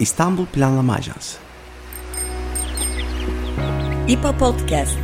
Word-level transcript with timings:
İstanbul 0.00 0.46
Planlama 0.46 0.94
Ajansı 0.94 1.38
İPA 4.08 4.38
Podcast 4.38 4.98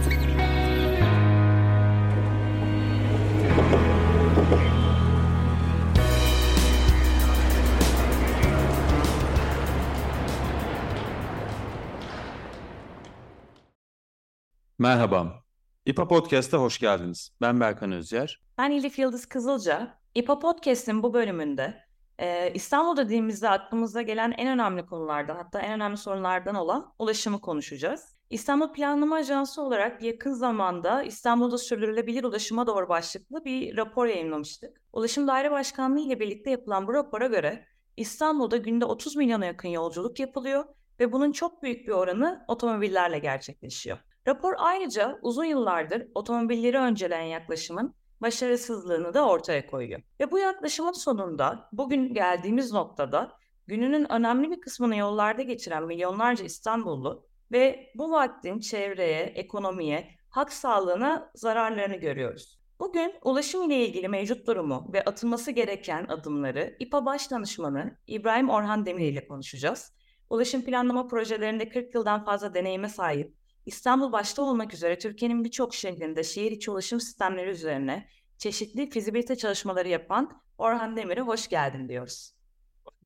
Merhaba. 14.79 15.45
İPA 15.87 16.09
Podcast'a 16.09 16.59
hoş 16.59 16.79
geldiniz. 16.79 17.31
Ben 17.41 17.61
Berkan 17.61 17.93
Özyer. 17.93 18.41
Ben 18.59 18.71
Elif 18.71 18.99
Yıldız 18.99 19.27
Kızılca. 19.27 19.99
İPA 20.15 20.39
Podcast'in 20.39 21.03
bu 21.03 21.15
bölümünde 21.15 21.86
e, 22.19 22.53
İstanbul 22.55 22.97
dediğimizde 22.97 23.49
aklımıza 23.49 24.03
gelen 24.03 24.35
en 24.39 24.49
önemli 24.49 24.87
konulardan 24.87 25.37
hatta 25.37 25.61
en 25.61 25.73
önemli 25.73 25.97
sorunlardan 25.97 26.55
olan 26.55 26.95
ulaşımı 26.99 27.41
konuşacağız. 27.41 28.17
İstanbul 28.31 28.73
Planlama 28.73 29.17
Ajansı 29.17 29.63
olarak 29.63 30.03
yakın 30.03 30.33
zamanda 30.33 31.03
İstanbul'da 31.03 31.59
sürdürülebilir 31.59 32.25
ulaşıma 32.25 32.67
doğru 32.67 32.89
başlıklı 32.89 33.45
bir 33.45 33.77
rapor 33.77 34.07
yayınlamıştık. 34.07 34.81
Ulaşım 34.93 35.29
Daire 35.29 35.51
Başkanlığı 35.51 36.01
ile 36.01 36.21
birlikte 36.21 36.51
yapılan 36.51 36.87
bu 36.87 36.95
rapora 36.95 37.27
göre 37.27 37.65
İstanbul'da 37.97 38.57
günde 38.57 38.85
30 38.85 39.17
milyona 39.17 39.47
yakın 39.47 39.69
yolculuk 39.69 40.21
yapılıyor 40.21 40.65
ve 41.01 41.13
bunun 41.13 41.33
çok 41.33 41.63
büyük 41.63 41.87
bir 41.87 41.93
oranı 41.93 42.45
otomobillerle 42.49 43.19
gerçekleşiyor. 43.19 43.99
Rapor 44.27 44.55
ayrıca 44.59 45.19
uzun 45.23 45.45
yıllardır 45.45 46.07
otomobilleri 46.15 46.79
önceleyen 46.79 47.27
yaklaşımın 47.27 47.95
başarısızlığını 48.21 49.15
da 49.15 49.29
ortaya 49.29 49.67
koyuyor. 49.67 50.03
Ve 50.21 50.31
bu 50.31 50.39
yaklaşımın 50.39 50.93
sonunda 50.93 51.69
bugün 51.73 52.15
geldiğimiz 52.15 52.73
noktada 52.73 53.33
gününün 53.67 54.13
önemli 54.13 54.51
bir 54.51 54.61
kısmını 54.61 54.97
yollarda 54.97 55.43
geçiren 55.43 55.85
milyonlarca 55.85 56.45
İstanbullu 56.45 57.27
ve 57.53 57.93
bu 57.95 58.11
vaktin 58.11 58.61
çevreye, 58.61 59.23
ekonomiye, 59.23 60.11
hak 60.29 60.53
sağlığına 60.53 61.31
zararlarını 61.35 61.97
görüyoruz. 61.97 62.61
Bugün 62.81 63.15
ulaşım 63.25 63.63
ile 63.63 63.87
ilgili 63.87 64.09
mevcut 64.09 64.47
durumu 64.47 64.91
ve 64.93 65.05
atılması 65.05 65.51
gereken 65.51 66.07
adımları 66.09 66.77
İPA 66.79 67.07
Baş 67.07 67.31
Danışmanı 67.31 67.97
İbrahim 68.07 68.51
Orhan 68.51 68.87
Demir 68.87 69.13
ile 69.13 69.29
konuşacağız. 69.29 69.93
Ulaşım 70.31 70.65
planlama 70.65 71.07
projelerinde 71.07 71.69
40 71.69 71.95
yıldan 71.95 72.25
fazla 72.25 72.55
deneyime 72.55 72.89
sahip, 72.89 73.35
İstanbul 73.67 74.13
başta 74.13 74.43
olmak 74.43 74.75
üzere 74.75 74.99
Türkiye'nin 74.99 75.45
birçok 75.45 75.75
şehrinde 75.75 76.25
şehir 76.25 76.51
içi 76.51 76.71
ulaşım 76.71 77.01
sistemleri 77.01 77.51
üzerine 77.51 78.09
çeşitli 78.39 78.91
fizibilite 78.91 79.37
çalışmaları 79.37 79.89
yapan 79.89 80.43
Orhan 80.59 80.97
Demir'e 80.97 81.21
hoş 81.21 81.49
geldin 81.49 81.89
diyoruz. 81.89 82.33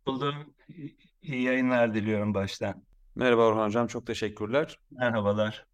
Buldum. 0.06 0.34
İyi 1.22 1.42
yayınlar 1.42 1.94
diliyorum 1.94 2.34
baştan. 2.34 2.83
Merhaba 3.14 3.47
Orhan 3.47 3.67
Hocam, 3.67 3.86
çok 3.86 4.06
teşekkürler. 4.06 4.78
Merhabalar. 4.91 5.67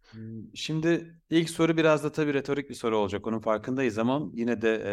Şimdi 0.53 1.15
ilk 1.29 1.49
soru 1.49 1.77
biraz 1.77 2.03
da 2.03 2.11
tabii 2.11 2.33
retorik 2.33 2.69
bir 2.69 2.75
soru 2.75 2.97
olacak, 2.97 3.27
onun 3.27 3.39
farkındayız 3.39 3.97
ama 3.97 4.21
yine 4.33 4.61
de 4.61 4.83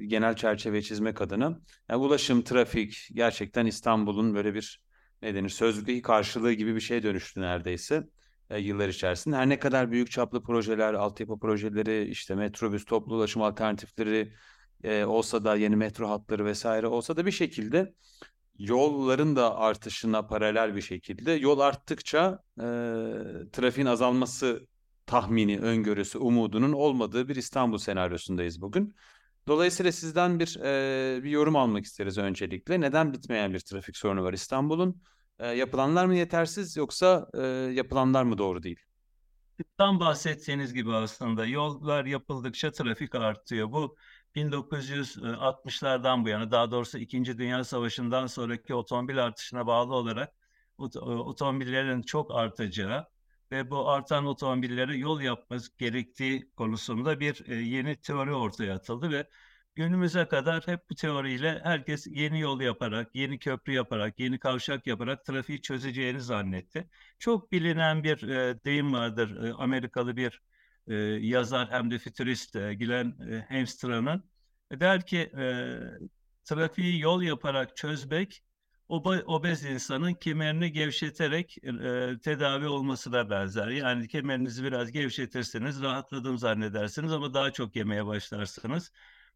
e, 0.00 0.06
genel 0.06 0.36
çerçeve 0.36 0.82
çizmek 0.82 1.20
adına. 1.20 1.60
Yani 1.88 2.02
ulaşım, 2.02 2.42
trafik 2.42 3.08
gerçekten 3.12 3.66
İstanbul'un 3.66 4.34
böyle 4.34 4.54
bir 4.54 4.82
ne 5.22 5.34
denir 5.34 5.48
sözlüğü 5.48 6.02
karşılığı 6.02 6.52
gibi 6.52 6.74
bir 6.74 6.80
şeye 6.80 7.02
dönüştü 7.02 7.40
neredeyse 7.40 8.08
e, 8.50 8.58
yıllar 8.58 8.88
içerisinde. 8.88 9.36
Her 9.36 9.48
ne 9.48 9.58
kadar 9.58 9.90
büyük 9.90 10.10
çaplı 10.10 10.42
projeler, 10.42 10.94
altyapı 10.94 11.38
projeleri, 11.38 12.08
işte 12.08 12.34
metrobüs, 12.34 12.84
toplu 12.84 13.16
ulaşım 13.16 13.42
alternatifleri 13.42 14.32
e, 14.84 15.04
olsa 15.04 15.44
da 15.44 15.56
yeni 15.56 15.76
metro 15.76 16.08
hatları 16.08 16.44
vesaire 16.44 16.86
olsa 16.86 17.16
da 17.16 17.26
bir 17.26 17.30
şekilde 17.30 17.94
yolların 18.58 19.36
da 19.36 19.56
artışına 19.56 20.26
paralel 20.26 20.76
bir 20.76 20.80
şekilde 20.80 21.32
yol 21.32 21.60
arttıkça 21.60 22.38
e, 22.58 22.64
trafiğin 23.52 23.86
azalması 23.86 24.66
tahmini, 25.06 25.58
öngörüsü, 25.58 26.18
umudunun 26.18 26.72
olmadığı 26.72 27.28
bir 27.28 27.36
İstanbul 27.36 27.78
senaryosundayız 27.78 28.60
bugün. 28.60 28.94
Dolayısıyla 29.48 29.92
sizden 29.92 30.40
bir 30.40 30.60
e, 30.64 31.24
bir 31.24 31.30
yorum 31.30 31.56
almak 31.56 31.84
isteriz 31.84 32.18
öncelikle. 32.18 32.80
Neden 32.80 33.12
bitmeyen 33.12 33.52
bir 33.52 33.60
trafik 33.60 33.96
sorunu 33.96 34.22
var 34.22 34.32
İstanbul'un? 34.32 35.02
E, 35.40 35.46
yapılanlar 35.46 36.06
mı 36.06 36.14
yetersiz 36.14 36.76
yoksa 36.76 37.28
e, 37.34 37.42
yapılanlar 37.74 38.22
mı 38.22 38.38
doğru 38.38 38.62
değil? 38.62 38.80
Tam 39.78 40.00
bahsettiğiniz 40.00 40.74
gibi 40.74 40.94
aslında 40.94 41.46
yollar 41.46 42.04
yapıldıkça 42.04 42.72
trafik 42.72 43.14
artıyor. 43.14 43.72
Bu 43.72 43.96
1960'lardan 44.34 46.24
bu 46.24 46.28
yana 46.28 46.50
daha 46.50 46.70
doğrusu 46.70 46.98
2. 46.98 47.38
Dünya 47.38 47.64
Savaşı'ndan 47.64 48.26
sonraki 48.26 48.74
otomobil 48.74 49.24
artışına 49.24 49.66
bağlı 49.66 49.94
olarak 49.94 50.34
otomobillerin 50.78 52.02
çok 52.02 52.34
artacağı 52.34 53.06
ve 53.52 53.70
bu 53.70 53.88
artan 53.88 54.26
otomobillere 54.26 54.96
yol 54.96 55.20
yapması 55.20 55.76
gerektiği 55.78 56.50
konusunda 56.56 57.20
bir 57.20 57.46
yeni 57.46 57.96
teori 57.96 58.34
ortaya 58.34 58.74
atıldı 58.74 59.10
ve 59.10 59.26
günümüze 59.74 60.28
kadar 60.28 60.66
hep 60.66 60.90
bu 60.90 60.94
teoriyle 60.94 61.60
herkes 61.64 62.06
yeni 62.10 62.40
yol 62.40 62.60
yaparak, 62.60 63.14
yeni 63.14 63.38
köprü 63.38 63.72
yaparak, 63.72 64.18
yeni 64.20 64.38
kavşak 64.38 64.86
yaparak 64.86 65.24
trafiği 65.24 65.62
çözeceğini 65.62 66.20
zannetti. 66.20 66.88
Çok 67.18 67.52
bilinen 67.52 68.04
bir 68.04 68.22
e, 68.28 68.64
deyim 68.64 68.92
vardır. 68.92 69.44
E, 69.44 69.52
Amerikalı 69.54 70.16
bir 70.16 70.42
e, 70.88 70.94
yazar 71.26 71.70
hem 71.70 71.90
de 71.90 71.98
fütürist 71.98 72.56
e, 72.56 72.74
Glenn 72.74 73.32
e, 73.32 73.46
Hamstra'nın. 73.48 74.24
E, 74.70 74.80
der 74.80 75.06
ki 75.06 75.18
e, 75.18 75.78
trafiği 76.44 77.00
yol 77.00 77.22
yaparak 77.22 77.76
çözmek 77.76 78.42
obez 78.88 79.64
insanın 79.64 80.14
kemerini 80.14 80.72
gevşeterek 80.72 81.58
e, 81.64 82.18
tedavi 82.20 82.66
olmasına 82.68 83.30
benzer. 83.30 83.68
Yani 83.68 84.08
kemerinizi 84.08 84.64
biraz 84.64 84.92
gevşetirseniz 84.92 85.82
rahatladım 85.82 86.38
zannedersiniz 86.38 87.12
ama 87.12 87.34
daha 87.34 87.50
çok 87.52 87.76
yemeye 87.76 88.06
başlarsınız. 88.06 88.92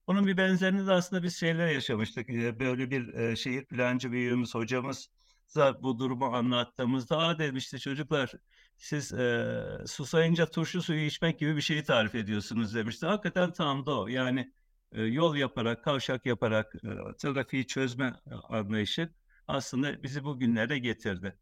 Bunun 0.07 0.27
bir 0.27 0.37
benzerini 0.37 0.87
de 0.87 0.93
aslında 0.93 1.23
biz 1.23 1.37
şeyler 1.37 1.69
yaşamıştık. 1.69 2.29
Böyle 2.61 2.91
bir 2.91 3.37
şehir 3.37 3.65
plancı 3.65 4.13
büyüğümüz, 4.13 4.55
hocamız 4.55 5.09
da 5.57 5.83
bu 5.83 5.99
durumu 5.99 6.25
anlattığımızda 6.27 7.19
aa 7.19 7.39
demişti 7.39 7.79
çocuklar 7.81 8.33
siz 8.77 9.13
e, 9.13 9.55
susayınca 9.87 10.47
turşu 10.47 10.83
suyu 10.83 11.01
içmek 11.07 11.39
gibi 11.39 11.57
bir 11.57 11.61
şeyi 11.61 11.83
tarif 11.85 12.15
ediyorsunuz 12.15 12.75
demişti. 12.75 13.07
Hakikaten 13.07 13.53
tam 13.53 13.87
da 13.87 14.01
o. 14.01 14.07
Yani 14.09 14.53
e, 14.93 15.03
yol 15.03 15.37
yaparak, 15.37 15.85
kavşak 15.85 16.27
yaparak 16.27 16.75
e, 16.75 17.17
trafiği 17.19 17.67
çözme 17.67 18.15
anlayışı 18.49 19.11
aslında 19.49 20.03
bizi 20.03 20.25
bugünlere 20.25 20.79
getirdi. 20.79 21.39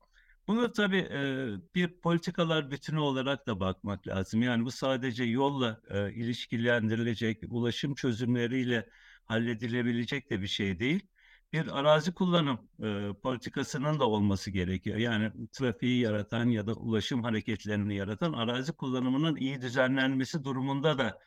Bunu 0.48 0.72
tabii 0.72 0.96
e, 0.98 1.74
bir 1.74 2.00
politikalar 2.00 2.70
bütünü 2.70 2.98
olarak 2.98 3.46
da 3.46 3.60
bakmak 3.60 4.06
lazım. 4.08 4.42
Yani 4.42 4.64
bu 4.64 4.70
sadece 4.70 5.24
yolla 5.24 5.80
e, 5.90 6.12
ilişkilendirilecek, 6.12 7.42
ulaşım 7.48 7.94
çözümleriyle 7.94 8.88
halledilebilecek 9.24 10.30
de 10.30 10.40
bir 10.42 10.46
şey 10.46 10.78
değil. 10.78 11.06
Bir 11.52 11.78
arazi 11.78 12.14
kullanım 12.14 12.68
e, 12.82 13.12
politikasının 13.22 14.00
da 14.00 14.08
olması 14.08 14.50
gerekiyor. 14.50 14.96
Yani 14.96 15.32
trafiği 15.52 16.00
yaratan 16.00 16.46
ya 16.46 16.66
da 16.66 16.72
ulaşım 16.74 17.22
hareketlerini 17.22 17.96
yaratan 17.96 18.32
arazi 18.32 18.72
kullanımının 18.72 19.36
iyi 19.36 19.60
düzenlenmesi 19.62 20.44
durumunda 20.44 20.98
da 20.98 21.18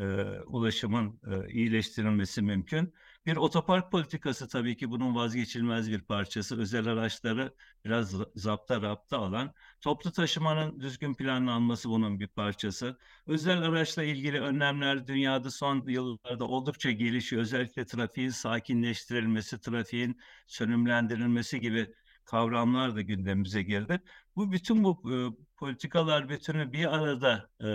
e, 0.00 0.04
ulaşımın 0.46 1.20
e, 1.30 1.52
iyileştirilmesi 1.52 2.42
mümkün. 2.42 2.94
Bir 3.26 3.36
otopark 3.36 3.92
politikası 3.92 4.48
tabii 4.48 4.76
ki 4.76 4.90
bunun 4.90 5.14
vazgeçilmez 5.14 5.90
bir 5.90 6.00
parçası. 6.02 6.60
Özel 6.60 6.86
araçları 6.86 7.54
biraz 7.84 8.14
zapta 8.34 8.82
rapta 8.82 9.18
alan, 9.18 9.52
toplu 9.80 10.12
taşımanın 10.12 10.80
düzgün 10.80 11.14
planlanması 11.14 11.90
bunun 11.90 12.20
bir 12.20 12.26
parçası. 12.28 12.98
Özel 13.26 13.62
araçla 13.62 14.02
ilgili 14.02 14.40
önlemler 14.40 15.06
dünyada 15.06 15.50
son 15.50 15.88
yıllarda 15.88 16.44
oldukça 16.48 16.90
gelişiyor. 16.90 17.42
Özellikle 17.42 17.86
trafiğin 17.86 18.30
sakinleştirilmesi, 18.30 19.60
trafiğin 19.60 20.20
sönümlendirilmesi 20.46 21.60
gibi 21.60 21.94
kavramlar 22.24 22.96
da 22.96 23.00
gündemimize 23.02 23.62
girdi. 23.62 24.00
Bu 24.36 24.52
bütün 24.52 24.84
bu 24.84 25.02
e, 25.14 25.16
politikalar 25.56 26.28
bütünü 26.28 26.72
bir 26.72 26.94
arada 26.96 27.50
e, 27.60 27.66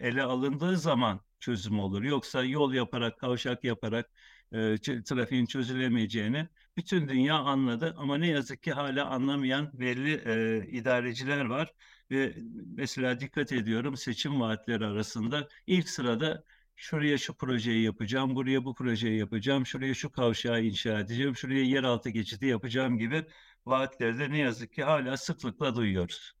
ele 0.00 0.22
alındığı 0.22 0.76
zaman 0.76 1.20
çözüm 1.40 1.78
olur. 1.80 2.02
Yoksa 2.02 2.44
yol 2.44 2.72
yaparak, 2.74 3.18
kavşak 3.18 3.64
yaparak 3.64 4.10
e, 4.52 4.76
trafiğin 5.04 5.46
çözülemeyeceğini 5.46 6.48
bütün 6.76 7.08
dünya 7.08 7.34
anladı. 7.34 7.94
Ama 7.98 8.18
ne 8.18 8.28
yazık 8.28 8.62
ki 8.62 8.72
hala 8.72 9.06
anlamayan 9.06 9.70
belli 9.74 10.12
e, 10.26 10.66
idareciler 10.70 11.44
var. 11.44 11.72
Ve 12.10 12.34
mesela 12.76 13.20
dikkat 13.20 13.52
ediyorum 13.52 13.96
seçim 13.96 14.40
vaatleri 14.40 14.86
arasında 14.86 15.48
ilk 15.66 15.88
sırada 15.88 16.44
şuraya 16.76 17.18
şu 17.18 17.34
projeyi 17.36 17.84
yapacağım, 17.84 18.34
buraya 18.36 18.64
bu 18.64 18.74
projeyi 18.74 19.18
yapacağım, 19.18 19.66
şuraya 19.66 19.94
şu 19.94 20.12
kavşağı 20.12 20.62
inşa 20.64 21.00
edeceğim, 21.00 21.36
şuraya 21.36 21.62
yeraltı 21.64 22.10
geçidi 22.10 22.46
yapacağım 22.46 22.98
gibi 22.98 23.26
vaatleri 23.66 24.18
de 24.18 24.30
ne 24.30 24.38
yazık 24.38 24.72
ki 24.72 24.82
hala 24.84 25.16
sıklıkla 25.16 25.76
duyuyoruz. 25.76 26.35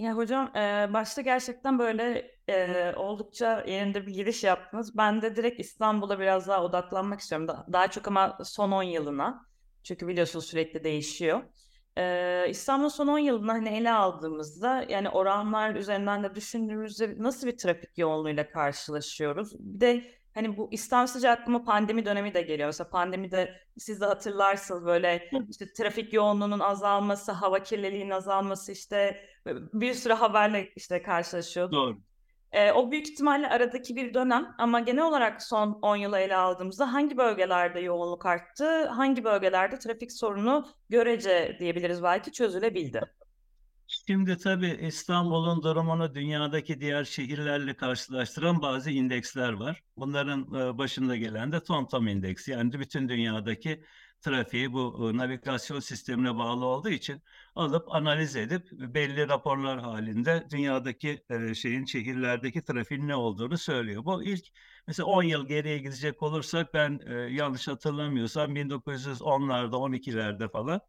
Ya 0.00 0.16
hocam 0.16 0.56
e, 0.56 0.92
başta 0.92 1.22
gerçekten 1.22 1.78
böyle 1.78 2.30
e, 2.48 2.92
oldukça 2.96 3.64
yerinde 3.66 4.06
bir 4.06 4.14
giriş 4.14 4.44
yaptınız. 4.44 4.96
Ben 4.96 5.22
de 5.22 5.36
direkt 5.36 5.60
İstanbul'a 5.60 6.18
biraz 6.20 6.48
daha 6.48 6.64
odaklanmak 6.64 7.20
istiyorum. 7.20 7.48
Da, 7.48 7.66
daha 7.72 7.90
çok 7.90 8.08
ama 8.08 8.38
son 8.44 8.70
10 8.72 8.82
yılına. 8.82 9.46
Çünkü 9.82 10.08
biliyorsunuz 10.08 10.46
sürekli 10.46 10.84
değişiyor. 10.84 11.42
Ee, 11.98 12.46
İstanbul 12.50 12.88
son 12.88 13.06
10 13.06 13.18
yılını 13.18 13.52
hani 13.52 13.68
ele 13.68 13.92
aldığımızda 13.92 14.86
yani 14.88 15.08
oranlar 15.08 15.74
üzerinden 15.74 16.22
de 16.24 16.34
düşündüğümüzde 16.34 17.14
nasıl 17.18 17.46
bir 17.46 17.56
trafik 17.58 17.98
yoğunluğuyla 17.98 18.50
karşılaşıyoruz? 18.50 19.52
Bir 19.58 19.80
de 19.80 20.04
hani 20.40 20.56
bu 20.56 20.68
İstanbul 20.72 21.06
sıcağı 21.06 21.32
aklıma 21.32 21.64
pandemi 21.64 22.04
dönemi 22.04 22.34
de 22.34 22.42
geliyor. 22.42 22.68
Mesela 22.68 22.90
pandemide 22.90 23.60
siz 23.78 24.00
de 24.00 24.04
hatırlarsınız 24.04 24.86
böyle 24.86 25.30
işte 25.50 25.72
trafik 25.72 26.12
yoğunluğunun 26.12 26.60
azalması, 26.60 27.32
hava 27.32 27.62
kirliliğinin 27.62 28.10
azalması 28.10 28.72
işte 28.72 29.24
bir 29.72 29.94
sürü 29.94 30.12
haberle 30.12 30.72
işte 30.76 31.02
karşılaşıyorduk. 31.02 31.72
Doğru. 31.74 31.98
E, 32.52 32.72
o 32.72 32.90
büyük 32.90 33.08
ihtimalle 33.08 33.48
aradaki 33.48 33.96
bir 33.96 34.14
dönem 34.14 34.54
ama 34.58 34.80
genel 34.80 35.04
olarak 35.04 35.42
son 35.42 35.78
10 35.82 35.96
yılı 35.96 36.18
ele 36.18 36.36
aldığımızda 36.36 36.92
hangi 36.92 37.16
bölgelerde 37.16 37.80
yoğunluk 37.80 38.26
arttı, 38.26 38.86
hangi 38.86 39.24
bölgelerde 39.24 39.78
trafik 39.78 40.12
sorunu 40.12 40.68
görece 40.88 41.56
diyebiliriz 41.60 42.02
belki 42.02 42.32
çözülebildi? 42.32 43.00
Şimdi 43.90 44.36
tabii 44.36 44.78
İstanbul'un 44.86 45.62
durumunu 45.62 46.14
dünyadaki 46.14 46.80
diğer 46.80 47.04
şehirlerle 47.04 47.76
karşılaştıran 47.76 48.62
bazı 48.62 48.90
indeksler 48.90 49.52
var. 49.52 49.82
Bunların 49.96 50.52
başında 50.78 51.16
gelen 51.16 51.52
de 51.52 51.62
TomTom 51.62 52.08
indeksi. 52.08 52.50
Yani 52.50 52.72
bütün 52.72 53.08
dünyadaki 53.08 53.84
trafiği 54.20 54.72
bu 54.72 55.10
navigasyon 55.16 55.80
sistemine 55.80 56.36
bağlı 56.36 56.64
olduğu 56.64 56.88
için 56.88 57.22
alıp 57.54 57.94
analiz 57.94 58.36
edip 58.36 58.72
belli 58.72 59.28
raporlar 59.28 59.80
halinde 59.80 60.46
dünyadaki 60.50 61.24
şeyin 61.54 61.84
şehirlerdeki 61.84 62.62
trafiğin 62.64 63.08
ne 63.08 63.14
olduğunu 63.16 63.58
söylüyor. 63.58 64.04
Bu 64.04 64.24
ilk 64.24 64.44
mesela 64.86 65.06
10 65.06 65.22
yıl 65.22 65.48
geriye 65.48 65.78
gidecek 65.78 66.22
olursak 66.22 66.74
ben 66.74 67.00
yanlış 67.30 67.68
hatırlamıyorsam 67.68 68.56
1910'larda 68.56 69.76
12'lerde 69.76 70.50
falan 70.50 70.80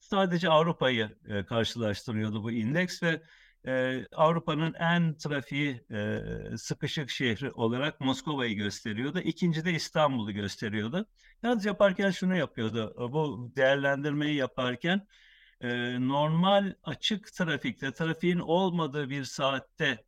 sadece 0.00 0.48
Avrupa'yı 0.48 1.18
e, 1.28 1.44
karşılaştırıyordu 1.44 2.42
bu 2.42 2.50
indeks 2.50 3.02
ve 3.02 3.22
e, 3.66 4.06
Avrupa'nın 4.12 4.74
en 4.74 5.16
trafiği 5.16 5.84
e, 5.90 6.22
sıkışık 6.56 7.10
şehri 7.10 7.52
olarak 7.52 8.00
Moskova'yı 8.00 8.56
gösteriyordu. 8.56 9.20
İkinci 9.20 9.64
de 9.64 9.72
İstanbul'u 9.72 10.32
gösteriyordu. 10.32 11.06
Yalnız 11.42 11.64
yaparken 11.64 12.10
şunu 12.10 12.36
yapıyordu. 12.36 12.94
Bu 13.12 13.52
değerlendirmeyi 13.56 14.34
yaparken 14.36 15.06
e, 15.60 15.68
normal 16.08 16.74
açık 16.84 17.32
trafikte, 17.32 17.92
trafiğin 17.92 18.38
olmadığı 18.38 19.10
bir 19.10 19.24
saatte 19.24 20.04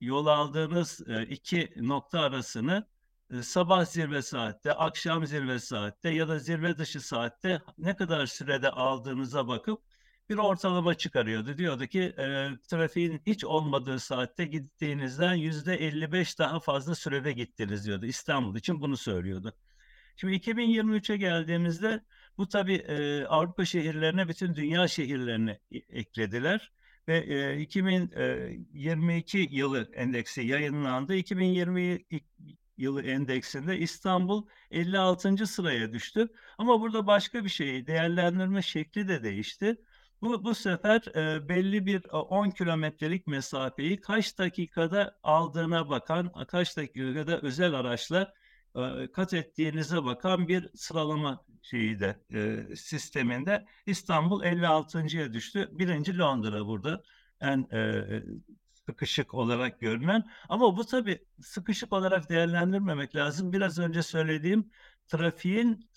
yol 0.00 0.26
aldığınız 0.26 1.08
e, 1.08 1.22
iki 1.26 1.72
nokta 1.76 2.20
arasını 2.20 2.72
e, 2.72 2.93
sabah 3.42 3.84
zirve 3.84 4.22
saatte, 4.22 4.72
akşam 4.72 5.26
zirve 5.26 5.58
saatte 5.58 6.10
ya 6.10 6.28
da 6.28 6.38
zirve 6.38 6.78
dışı 6.78 7.00
saatte 7.00 7.62
ne 7.78 7.96
kadar 7.96 8.26
sürede 8.26 8.70
aldığınıza 8.70 9.48
bakıp 9.48 9.82
bir 10.28 10.36
ortalama 10.36 10.94
çıkarıyordu. 10.94 11.58
Diyordu 11.58 11.86
ki 11.86 12.00
e, 12.00 12.48
trafiğin 12.68 13.22
hiç 13.26 13.44
olmadığı 13.44 13.98
saatte 14.00 14.44
gittiğinizden 14.44 15.34
yüzde 15.34 15.74
55 15.74 16.38
daha 16.38 16.60
fazla 16.60 16.94
sürede 16.94 17.32
gittiniz 17.32 17.86
diyordu. 17.86 18.06
İstanbul 18.06 18.56
için 18.56 18.80
bunu 18.80 18.96
söylüyordu. 18.96 19.52
Şimdi 20.16 20.34
2023'e 20.34 21.16
geldiğimizde 21.16 22.04
bu 22.38 22.48
tabii 22.48 22.74
e, 22.74 23.24
Avrupa 23.24 23.64
şehirlerine 23.64 24.28
bütün 24.28 24.54
dünya 24.54 24.88
şehirlerini 24.88 25.58
eklediler 25.88 26.72
ve 27.08 27.18
e, 27.18 27.60
2022 27.60 29.48
yılı 29.50 29.90
endeksi 29.94 30.42
yayınlandı. 30.42 31.14
2020 31.14 32.04
yılı 32.76 33.02
endeksinde 33.02 33.78
İstanbul 33.78 34.46
56. 34.70 35.46
sıraya 35.46 35.92
düştü. 35.92 36.28
Ama 36.58 36.80
burada 36.80 37.06
başka 37.06 37.44
bir 37.44 37.48
şey 37.48 37.86
değerlendirme 37.86 38.62
şekli 38.62 39.08
de 39.08 39.22
değişti. 39.22 39.76
Bu, 40.22 40.44
bu 40.44 40.54
sefer 40.54 41.02
e, 41.16 41.48
belli 41.48 41.86
bir 41.86 42.04
10 42.12 42.50
kilometrelik 42.50 43.26
mesafeyi 43.26 44.00
kaç 44.00 44.38
dakikada 44.38 45.18
aldığına 45.22 45.88
bakan, 45.90 46.32
kaç 46.48 46.76
dakikada 46.76 47.40
özel 47.40 47.74
araçla 47.74 48.34
e, 48.76 49.12
kat 49.12 49.34
ettiğinize 49.34 50.04
bakan 50.04 50.48
bir 50.48 50.68
sıralama 50.74 51.44
şeyi 51.62 52.00
de 52.00 52.16
e, 52.34 52.76
sisteminde 52.76 53.66
İstanbul 53.86 54.42
56.ya 54.42 55.32
düştü. 55.32 55.68
Birinci 55.72 56.18
Londra 56.18 56.66
burada 56.66 57.02
en 57.40 57.68
e, 57.72 58.04
sıkışık 58.86 59.34
olarak 59.34 59.80
görünen. 59.80 60.24
Ama 60.48 60.76
bu 60.76 60.84
tabii 60.84 61.24
sıkışık 61.40 61.92
olarak 61.92 62.30
değerlendirmemek 62.30 63.16
lazım. 63.16 63.52
Biraz 63.52 63.78
önce 63.78 64.02
söylediğim 64.02 64.70
trafiğin 65.06 65.88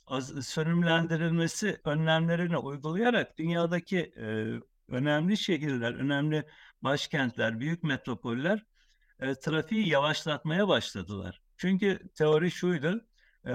sönümlendirilmesi 0.42 1.82
önlemlerini 1.86 2.58
uygulayarak 2.58 3.38
dünyadaki 3.38 3.98
e, 4.18 4.54
önemli 4.88 5.38
şehirler, 5.38 5.94
önemli 5.94 6.46
başkentler, 6.82 7.60
büyük 7.60 7.84
metropoller 7.84 8.66
e, 9.20 9.36
trafiği 9.36 9.90
yavaşlatmaya 9.90 10.68
başladılar. 10.68 11.42
Çünkü 11.58 12.00
teori 12.16 12.52
şuydu, 12.52 13.06
e, 13.48 13.52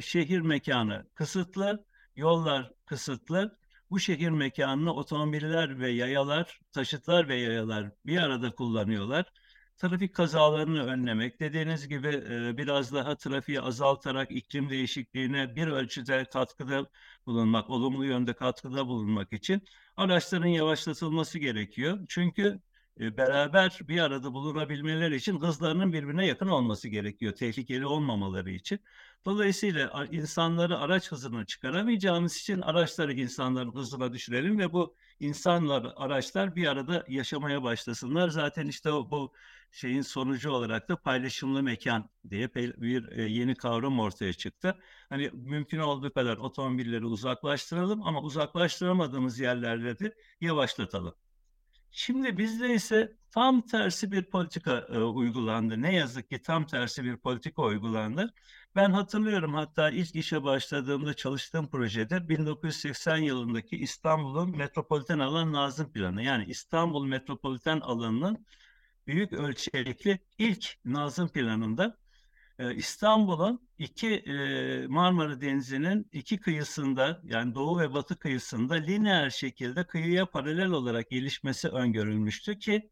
şehir 0.00 0.40
mekanı 0.40 1.06
kısıtlı, 1.14 1.84
yollar 2.16 2.72
kısıtlı, 2.86 3.58
bu 3.90 3.98
şehir 4.00 4.30
mekanını 4.30 4.94
otomobiller 4.94 5.80
ve 5.80 5.90
yayalar, 5.90 6.60
taşıtlar 6.72 7.28
ve 7.28 7.36
yayalar 7.36 7.90
bir 8.06 8.18
arada 8.18 8.50
kullanıyorlar. 8.50 9.32
Trafik 9.76 10.14
kazalarını 10.14 10.84
önlemek, 10.86 11.40
dediğiniz 11.40 11.88
gibi 11.88 12.08
e, 12.08 12.56
biraz 12.56 12.92
daha 12.92 13.16
trafiği 13.16 13.60
azaltarak 13.60 14.30
iklim 14.30 14.70
değişikliğine 14.70 15.56
bir 15.56 15.66
ölçüde 15.66 16.24
katkıda 16.24 16.86
bulunmak, 17.26 17.70
olumlu 17.70 18.04
yönde 18.04 18.34
katkıda 18.34 18.86
bulunmak 18.86 19.32
için 19.32 19.62
araçların 19.96 20.46
yavaşlatılması 20.46 21.38
gerekiyor. 21.38 21.98
Çünkü 22.08 22.60
beraber 23.00 23.78
bir 23.88 24.00
arada 24.00 24.32
bulunabilmeleri 24.32 25.16
için 25.16 25.40
hızlarının 25.40 25.92
birbirine 25.92 26.26
yakın 26.26 26.48
olması 26.48 26.88
gerekiyor, 26.88 27.32
tehlikeli 27.32 27.86
olmamaları 27.86 28.50
için. 28.50 28.80
Dolayısıyla 29.26 30.06
insanları 30.10 30.78
araç 30.78 31.12
hızına 31.12 31.44
çıkaramayacağımız 31.46 32.36
için 32.36 32.60
araçları 32.60 33.12
insanların 33.12 33.74
hızına 33.74 34.12
düşürelim 34.12 34.58
ve 34.58 34.72
bu 34.72 34.96
insanlar, 35.20 35.92
araçlar 35.96 36.56
bir 36.56 36.66
arada 36.66 37.04
yaşamaya 37.08 37.62
başlasınlar. 37.62 38.28
Zaten 38.28 38.66
işte 38.66 38.90
bu 38.92 39.32
şeyin 39.70 40.02
sonucu 40.02 40.50
olarak 40.50 40.88
da 40.88 40.96
paylaşımlı 40.96 41.62
mekan 41.62 42.10
diye 42.30 42.54
bir 42.54 43.08
e, 43.08 43.22
yeni 43.22 43.54
kavram 43.54 44.00
ortaya 44.00 44.32
çıktı. 44.32 44.78
Hani 45.08 45.30
mümkün 45.32 45.78
olduğu 45.78 46.12
kadar 46.12 46.36
otomobilleri 46.36 47.04
uzaklaştıralım 47.04 48.02
ama 48.02 48.22
uzaklaştıramadığımız 48.22 49.40
yerlerde 49.40 49.98
de 49.98 50.14
yavaşlatalım. 50.40 51.14
Şimdi 51.90 52.38
bizde 52.38 52.74
ise 52.74 53.16
tam 53.30 53.62
tersi 53.62 54.12
bir 54.12 54.22
politika 54.24 54.86
e, 54.92 54.98
uygulandı. 54.98 55.82
Ne 55.82 55.94
yazık 55.94 56.30
ki 56.30 56.42
tam 56.42 56.66
tersi 56.66 57.04
bir 57.04 57.16
politika 57.16 57.62
uygulandı. 57.62 58.34
Ben 58.76 58.90
hatırlıyorum 58.92 59.54
hatta 59.54 59.90
ilk 59.90 60.14
işe 60.14 60.44
başladığımda 60.44 61.14
çalıştığım 61.14 61.70
projede 61.70 62.28
1980 62.28 63.16
yılındaki 63.16 63.76
İstanbul'un 63.76 64.56
metropoliten 64.56 65.18
alan 65.18 65.52
nazım 65.52 65.92
planı. 65.92 66.22
Yani 66.22 66.44
İstanbul 66.44 67.06
metropoliten 67.06 67.80
alanının 67.80 68.46
büyük 69.06 69.32
ölçekli 69.32 70.18
ilk 70.38 70.74
nazım 70.84 71.28
planında 71.28 71.96
e, 72.58 72.74
İstanbul'un 72.74 73.68
iki 73.78 74.08
e, 74.14 74.86
Marmara 74.86 75.40
Denizi'nin 75.40 76.08
iki 76.12 76.40
kıyısında 76.40 77.20
yani 77.24 77.54
doğu 77.54 77.80
ve 77.80 77.94
batı 77.94 78.18
kıyısında 78.18 78.74
lineer 78.74 79.30
şekilde 79.30 79.86
kıyıya 79.86 80.26
paralel 80.26 80.70
olarak 80.70 81.10
gelişmesi 81.10 81.68
öngörülmüştü 81.68 82.58
ki 82.58 82.90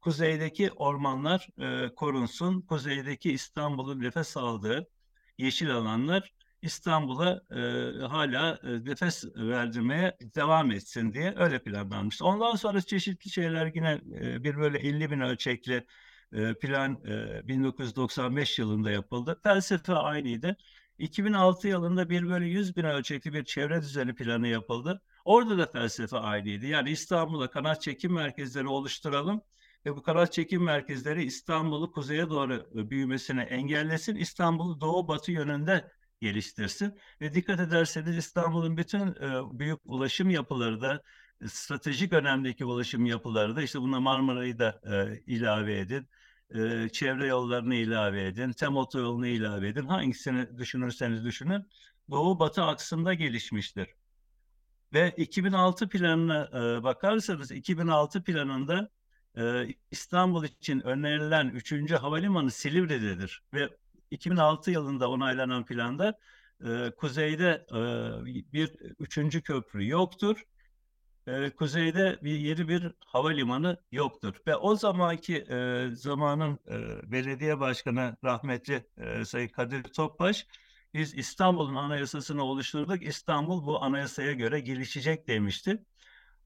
kuzeydeki 0.00 0.70
ormanlar 0.72 1.48
e, 1.58 1.94
korunsun, 1.94 2.60
kuzeydeki 2.62 3.32
İstanbul'un 3.32 4.00
nefes 4.00 4.36
aldığı 4.36 4.88
yeşil 5.38 5.76
alanlar 5.76 6.32
İstanbul'a 6.62 7.42
e, 7.50 8.06
hala 8.06 8.58
nefes 8.62 9.24
verdirmeye 9.36 10.16
devam 10.20 10.70
etsin 10.72 11.12
diye 11.12 11.34
öyle 11.36 11.62
planlanmış. 11.62 12.22
Ondan 12.22 12.56
sonra 12.56 12.80
çeşitli 12.80 13.30
şeyler 13.30 13.72
yine 13.74 14.00
bir 14.44 14.56
böyle 14.56 14.78
50 14.78 15.10
bin 15.10 15.20
ölçekli 15.20 15.86
e, 16.32 16.54
plan 16.54 16.98
e, 17.06 17.48
1995 17.48 18.58
yılında 18.58 18.90
yapıldı. 18.90 19.40
Felsefe 19.42 19.92
aynıydı. 19.92 20.56
2006 20.98 21.68
yılında 21.68 22.10
bir 22.10 22.28
böyle 22.28 22.46
100 22.46 22.76
bin 22.76 22.84
ölçekli 22.84 23.32
bir 23.32 23.44
çevre 23.44 23.82
düzeni 23.82 24.14
planı 24.14 24.48
yapıldı. 24.48 25.02
Orada 25.24 25.58
da 25.58 25.66
felsefe 25.66 26.18
aynıydı. 26.18 26.66
Yani 26.66 26.90
İstanbul'a 26.90 27.50
kanat 27.50 27.82
çekim 27.82 28.12
merkezleri 28.12 28.68
oluşturalım 28.68 29.42
ve 29.86 29.96
bu 29.96 30.02
kanat 30.02 30.32
çekim 30.32 30.62
merkezleri 30.62 31.24
İstanbul'u 31.24 31.92
kuzeye 31.92 32.30
doğru 32.30 32.66
büyümesine 32.90 33.42
engellesin. 33.42 34.16
İstanbul'u 34.16 34.80
doğu 34.80 35.08
batı 35.08 35.32
yönünde 35.32 35.90
geliştirsin. 36.20 36.98
Ve 37.20 37.34
dikkat 37.34 37.60
ederseniz 37.60 38.16
İstanbul'un 38.16 38.76
bütün 38.76 39.06
e, 39.08 39.58
büyük 39.58 39.78
ulaşım 39.84 40.30
yapıları 40.30 40.80
da 40.80 41.02
stratejik 41.46 42.12
önemdeki 42.12 42.64
ulaşım 42.64 43.06
yapıları 43.06 43.56
da 43.56 43.62
işte 43.62 43.80
buna 43.80 44.00
Marmara'yı 44.00 44.58
da 44.58 44.80
e, 44.84 45.20
ilave 45.26 45.78
edin. 45.78 46.08
E, 46.54 46.88
çevre 46.88 47.26
yollarını 47.26 47.74
ilave 47.74 48.26
edin. 48.26 48.52
Tem 48.52 48.76
otoyolunu 48.76 49.26
ilave 49.26 49.68
edin. 49.68 49.86
Hangisini 49.86 50.58
düşünürseniz 50.58 51.24
düşünün. 51.24 51.68
Doğu 52.10 52.38
batı 52.38 52.62
aksında 52.62 53.14
gelişmiştir. 53.14 53.88
Ve 54.92 55.14
2006 55.16 55.88
planına 55.88 56.48
e, 56.52 56.82
bakarsanız 56.82 57.50
2006 57.50 58.24
planında 58.24 58.90
e, 59.36 59.66
İstanbul 59.90 60.44
için 60.44 60.80
önerilen 60.80 61.48
3. 61.48 61.92
havalimanı 61.92 62.50
Silivri'dedir. 62.50 63.42
Ve 63.54 63.68
2006 64.10 64.70
yılında 64.70 65.10
onaylanan 65.10 65.64
planda 65.64 66.18
e, 66.64 66.90
kuzeyde 66.96 67.66
e, 67.70 67.80
bir 68.52 68.70
üçüncü 68.98 69.42
köprü 69.42 69.88
yoktur. 69.88 70.44
E, 71.26 71.50
kuzeyde 71.50 72.18
bir 72.22 72.38
yeni 72.38 72.68
bir 72.68 72.92
havalimanı 73.06 73.76
yoktur. 73.92 74.34
Ve 74.46 74.56
o 74.56 74.76
zamanki 74.76 75.36
e, 75.36 75.88
zamanın 75.92 76.58
e, 76.68 77.12
belediye 77.12 77.60
başkanı 77.60 78.16
rahmetli 78.24 78.86
e, 78.96 79.24
Sayın 79.24 79.48
Kadir 79.48 79.82
Topbaş 79.82 80.46
biz 80.94 81.14
İstanbul'un 81.14 81.74
anayasasını 81.74 82.44
oluşturduk. 82.44 83.02
İstanbul 83.02 83.66
bu 83.66 83.82
anayasaya 83.82 84.32
göre 84.32 84.60
gelişecek 84.60 85.28
demişti. 85.28 85.84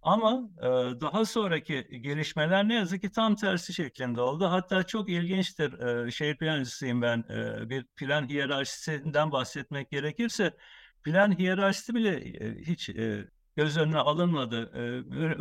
Ama 0.02 0.50
e, 0.59 0.66
daha 1.00 1.25
sonraki 1.25 1.88
gelişmeler 2.00 2.68
ne 2.68 2.75
yazık 2.75 3.02
ki 3.02 3.11
tam 3.11 3.35
tersi 3.37 3.75
şeklinde 3.75 4.21
oldu. 4.21 4.47
Hatta 4.50 4.83
çok 4.83 5.09
ilginçtir. 5.09 5.73
E, 6.06 6.11
şehir 6.11 6.37
plancısıyım 6.38 7.02
ben. 7.02 7.25
E, 7.30 7.71
bir 7.71 7.85
plan 7.85 8.28
hiyerarşisinden 8.28 9.33
bahsetmek 9.33 9.90
gerekirse 9.90 10.56
plan 11.04 11.38
hiyerarşisi 11.38 11.95
bile 11.95 12.11
e, 12.16 12.59
hiç 12.62 12.88
e, 12.88 13.28
göz 13.57 13.77
önüne 13.77 13.99
alınmadı. 13.99 14.71
E, 14.75 14.81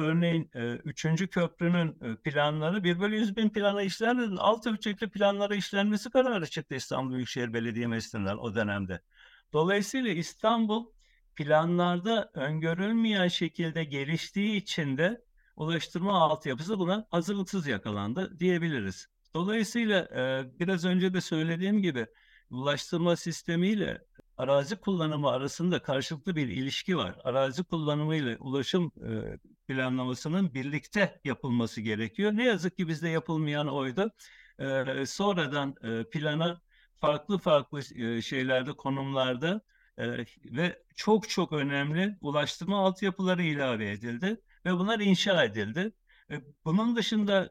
örneğin 0.02 0.50
e, 0.56 0.74
3. 0.76 1.30
köprünün 1.30 1.98
e, 2.02 2.16
planları 2.16 2.84
1 2.84 3.00
bölü 3.00 3.16
100 3.16 3.36
bin 3.36 3.50
plana 3.50 3.82
işlenmedi. 3.82 4.36
Alt 4.38 4.68
ölçekli 4.68 5.10
planlara 5.10 5.56
işlenmesi 5.56 6.10
kararı 6.10 6.48
çıktı 6.48 6.76
İstanbul 6.76 7.16
Büyükşehir 7.16 7.54
Belediye 7.54 7.88
Meclisi'nden 7.88 8.38
o 8.38 8.56
dönemde. 8.56 9.02
Dolayısıyla 9.54 10.12
İstanbul 10.12 10.86
planlarda 11.36 12.32
öngörülmeyen 12.34 13.28
şekilde 13.28 13.84
geliştiği 13.84 14.56
için 14.56 14.98
de 14.98 15.22
ulaştırma 15.56 16.22
altyapısı 16.22 16.80
buna 16.80 17.08
hazırlıksız 17.12 17.68
yakalandı 17.68 18.40
diyebiliriz. 18.40 19.08
Dolayısıyla 19.34 20.00
e, 20.00 20.46
biraz 20.60 20.86
önce 20.86 21.14
de 21.14 21.22
söylediğim 21.22 21.82
gibi 21.82 22.08
ulaştırma 22.50 23.16
sistemiyle 23.16 24.02
arazi 24.38 24.76
kullanımı 24.76 25.30
arasında 25.30 25.82
karşılıklı 25.82 26.36
bir 26.36 26.48
ilişki 26.48 26.98
var. 26.98 27.16
Arazi 27.24 27.64
kullanımı 27.64 28.16
ile 28.16 28.38
ulaşım 28.38 28.92
e, 29.06 29.40
planlamasının 29.68 30.54
birlikte 30.54 31.22
yapılması 31.24 31.82
gerekiyor. 31.82 32.32
Ne 32.36 32.46
yazık 32.46 32.78
ki 32.78 32.88
bizde 32.88 33.10
yapılmayan 33.10 33.68
oydu. 33.68 34.12
E, 34.60 35.06
sonradan 35.06 35.76
e, 35.84 36.10
plana 36.10 36.62
farklı 37.02 37.38
farklı 37.38 37.84
şeylerde, 38.24 38.74
konumlarda 38.74 39.62
ve 40.46 40.84
çok 40.96 41.30
çok 41.30 41.54
önemli 41.54 42.18
ulaştırma 42.22 42.86
altyapıları 42.86 43.44
ilave 43.44 43.92
edildi 43.92 44.42
ve 44.66 44.74
bunlar 44.74 45.00
inşa 45.00 45.44
edildi. 45.44 45.92
Bunun 46.66 46.96
dışında 46.96 47.50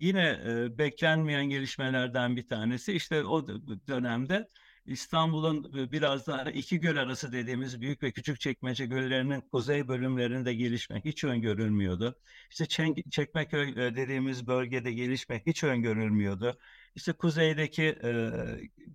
yine 0.00 0.40
beklenmeyen 0.78 1.44
gelişmelerden 1.44 2.36
bir 2.36 2.48
tanesi 2.48 2.92
işte 2.92 3.24
o 3.24 3.46
dönemde 3.88 4.48
İstanbul'un 4.86 5.72
biraz 5.92 6.26
daha 6.26 6.50
iki 6.50 6.80
göl 6.80 6.96
arası 6.96 7.32
dediğimiz 7.32 7.80
büyük 7.80 8.02
ve 8.02 8.12
küçük 8.12 8.40
çekmece 8.40 8.86
göllerinin 8.86 9.40
kuzey 9.40 9.88
bölümlerinde 9.88 10.54
gelişme 10.54 11.02
hiç 11.04 11.24
öngörülmüyordu. 11.24 12.18
İşte 12.50 12.66
Çekmeköy 13.10 13.76
dediğimiz 13.76 14.46
bölgede 14.46 14.92
gelişme 14.92 15.42
hiç 15.46 15.64
öngörülmüyordu. 15.64 16.58
İşte 16.94 17.12
kuzeydeki 17.12 17.82
e, 17.84 18.30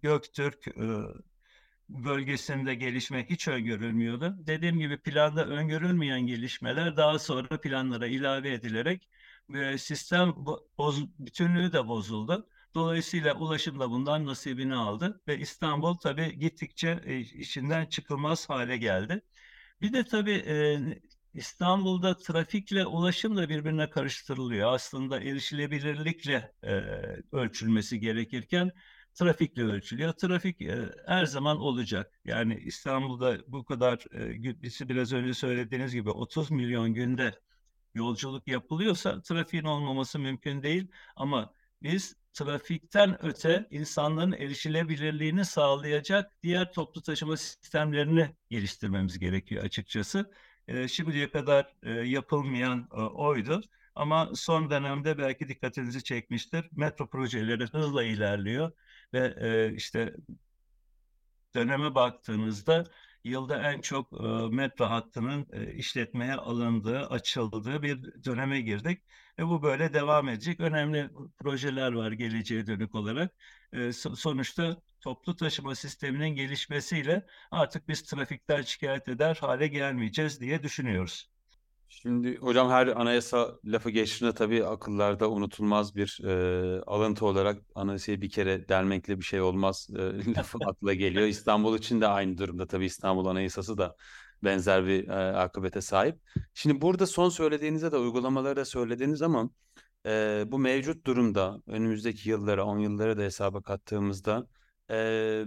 Göktürk 0.02 0.68
e, 0.68 0.72
bölgesinde 1.90 2.76
gelişme 2.76 3.26
hiç 3.30 3.48
öngörülmüyordu. 3.48 4.36
Dediğim 4.40 4.80
gibi 4.80 4.98
planda 4.98 5.46
öngörülmeyen 5.46 6.22
gelişmeler 6.28 6.98
daha 6.98 7.20
sonra 7.20 7.62
planlara 7.62 8.08
ilave 8.08 8.54
edilerek 8.54 9.10
e, 9.56 9.78
sistem 9.78 10.34
boz, 10.78 11.06
bütünlüğü 11.20 11.74
de 11.74 11.88
bozuldu. 11.88 12.50
Dolayısıyla 12.76 13.36
ulaşım 13.36 13.80
da 13.80 13.90
bundan 13.92 14.26
nasibini 14.26 14.76
aldı 14.76 15.22
ve 15.28 15.40
İstanbul 15.40 15.96
tabii 15.98 16.40
gittikçe 16.40 17.02
e, 17.06 17.20
içinden 17.20 17.86
çıkılmaz 17.86 18.50
hale 18.50 18.78
geldi. 18.78 19.22
Bir 19.82 19.94
de 19.94 20.04
tabii 20.06 20.32
e, 20.48 20.80
İstanbul'da 21.34 22.18
trafikle 22.18 22.86
ulaşım 22.86 23.38
da 23.38 23.50
birbirine 23.50 23.90
karıştırılıyor. 23.90 24.74
Aslında 24.74 25.20
erişilebilirlikle 25.22 26.54
e, 26.64 26.72
ölçülmesi 27.32 28.00
gerekirken 28.00 28.72
trafikle 29.14 29.64
ölçülüyor. 29.64 30.14
Trafik 30.14 30.62
e, 30.62 30.90
her 31.08 31.26
zaman 31.26 31.58
olacak. 31.60 32.20
Yani 32.26 32.60
İstanbul'da 32.66 33.38
bu 33.48 33.66
kadar 33.66 34.06
e, 34.16 34.90
biraz 34.90 35.14
önce 35.14 35.34
söylediğiniz 35.34 35.94
gibi 35.94 36.10
30 36.10 36.52
milyon 36.52 36.94
günde 36.94 37.40
yolculuk 37.96 38.48
yapılıyorsa 38.48 39.22
trafiğin 39.22 39.64
olmaması 39.64 40.20
mümkün 40.20 40.64
değil. 40.64 40.88
Ama 41.16 41.54
biz 41.84 42.16
trafikten 42.34 43.26
öte 43.26 43.68
insanların 43.72 44.32
erişilebilirliğini 44.32 45.46
sağlayacak 45.46 46.32
diğer 46.44 46.74
toplu 46.74 47.02
taşıma 47.02 47.38
sistemlerini 47.38 48.36
geliştirmemiz 48.50 49.20
gerekiyor 49.20 49.64
açıkçası. 49.64 50.32
E, 50.68 50.88
şimdiye 50.88 51.32
kadar 51.32 51.74
e, 51.84 51.92
yapılmayan 51.92 52.88
e, 52.92 52.96
oydu. 53.02 53.62
Ama 53.96 54.32
son 54.36 54.70
dönemde 54.70 55.18
belki 55.18 55.48
dikkatinizi 55.48 56.04
çekmiştir. 56.04 56.66
Metro 56.72 57.10
projeleri 57.10 57.66
hızla 57.66 58.04
ilerliyor 58.04 58.72
ve 59.14 59.36
e, 59.42 59.76
işte 59.76 60.14
döneme 61.56 61.96
baktığınızda 61.96 62.86
yılda 63.24 63.72
en 63.74 63.82
çok 63.82 64.12
metro 64.52 64.86
hattının 64.86 65.46
işletmeye 65.76 66.34
alındığı, 66.36 67.08
açıldığı 67.08 67.82
bir 67.84 68.04
döneme 68.26 68.62
girdik. 68.62 69.04
Ve 69.40 69.48
bu 69.48 69.64
böyle 69.64 69.94
devam 69.94 70.30
edecek. 70.30 70.60
Önemli 70.60 71.10
projeler 71.40 71.92
var 71.92 72.12
geleceğe 72.12 72.68
dönük 72.68 72.96
olarak. 72.96 73.32
Sonuçta 73.94 74.78
toplu 75.02 75.36
taşıma 75.36 75.76
sisteminin 75.76 76.30
gelişmesiyle 76.30 77.26
artık 77.52 77.88
biz 77.88 78.04
trafikten 78.04 78.62
şikayet 78.62 79.08
eder 79.08 79.36
hale 79.42 79.68
gelmeyeceğiz 79.68 80.42
diye 80.42 80.64
düşünüyoruz. 80.64 81.31
Şimdi 81.94 82.38
hocam 82.38 82.70
her 82.70 82.88
anayasa 82.88 83.60
lafı 83.66 83.90
geçtiğinde 83.90 84.36
tabii 84.36 84.66
akıllarda 84.66 85.30
unutulmaz 85.30 85.96
bir 85.96 86.20
e, 86.24 86.82
alıntı 86.82 87.26
olarak 87.26 87.62
anayasayı 87.76 88.22
bir 88.22 88.30
kere 88.30 88.70
delmekle 88.70 89.20
bir 89.20 89.24
şey 89.26 89.42
olmaz 89.42 89.88
e, 89.96 90.00
lafı 90.36 90.58
akla 90.68 90.94
geliyor. 90.94 91.28
İstanbul 91.28 91.78
için 91.78 92.02
de 92.02 92.08
aynı 92.08 92.38
durumda 92.38 92.68
tabii 92.68 92.86
İstanbul 92.86 93.26
Anayasası 93.26 93.78
da 93.78 93.96
benzer 94.44 94.88
bir 94.88 95.08
e, 95.08 95.14
akıbete 95.38 95.82
sahip. 95.82 96.20
Şimdi 96.54 96.82
burada 96.82 97.08
son 97.08 97.30
söylediğinizde 97.30 97.92
de 97.92 97.98
uygulamaları 97.98 98.56
da 98.56 98.66
söylediğiniz 98.66 99.22
ama 99.22 99.50
e, 100.06 100.44
bu 100.48 100.60
mevcut 100.60 101.06
durumda 101.06 101.62
önümüzdeki 101.68 102.30
yıllara, 102.30 102.66
10 102.66 102.80
yıllara 102.80 103.18
da 103.18 103.22
hesaba 103.22 103.62
kattığımızda 103.62 104.48
e, 104.92 105.46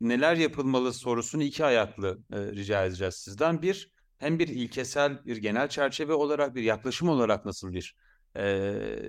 neler 0.00 0.36
yapılmalı 0.36 0.92
sorusunu 0.92 1.42
iki 1.42 1.64
ayaklı 1.64 2.18
e, 2.32 2.36
rica 2.38 2.84
edeceğiz 2.84 3.14
sizden. 3.14 3.62
Bir, 3.62 3.99
hem 4.20 4.38
bir 4.38 4.48
ilkesel 4.48 5.24
bir 5.26 5.36
genel 5.36 5.68
çerçeve 5.68 6.12
olarak 6.12 6.54
bir 6.54 6.62
yaklaşım 6.62 7.08
olarak 7.08 7.44
nasıl 7.44 7.72
bir 7.72 7.94
e, 8.36 8.44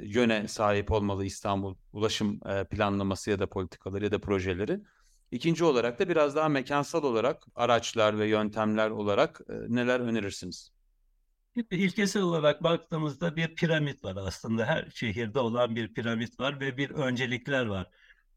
yöne 0.04 0.48
sahip 0.48 0.92
olmalı 0.92 1.26
İstanbul 1.26 1.76
ulaşım 1.94 2.40
e, 2.48 2.64
planlaması 2.64 3.30
ya 3.30 3.40
da 3.40 3.50
politikaları 3.50 4.04
ya 4.04 4.12
da 4.12 4.22
projeleri. 4.22 4.80
İkinci 5.32 5.64
olarak 5.64 6.00
da 6.00 6.10
biraz 6.10 6.36
daha 6.36 6.50
mekansal 6.50 7.04
olarak 7.04 7.44
araçlar 7.56 8.20
ve 8.20 8.28
yöntemler 8.28 8.90
olarak 8.90 9.42
e, 9.50 9.54
neler 9.54 10.00
önerirsiniz? 10.00 10.72
İlkesel 11.72 12.22
olarak 12.22 12.64
baktığımızda 12.64 13.36
bir 13.36 13.56
piramit 13.56 14.04
var 14.04 14.16
aslında. 14.16 14.66
Her 14.66 14.90
şehirde 14.96 15.40
olan 15.40 15.76
bir 15.76 15.94
piramit 15.94 16.40
var 16.40 16.60
ve 16.60 16.78
bir 16.78 16.90
öncelikler 16.90 17.66
var. 17.66 17.90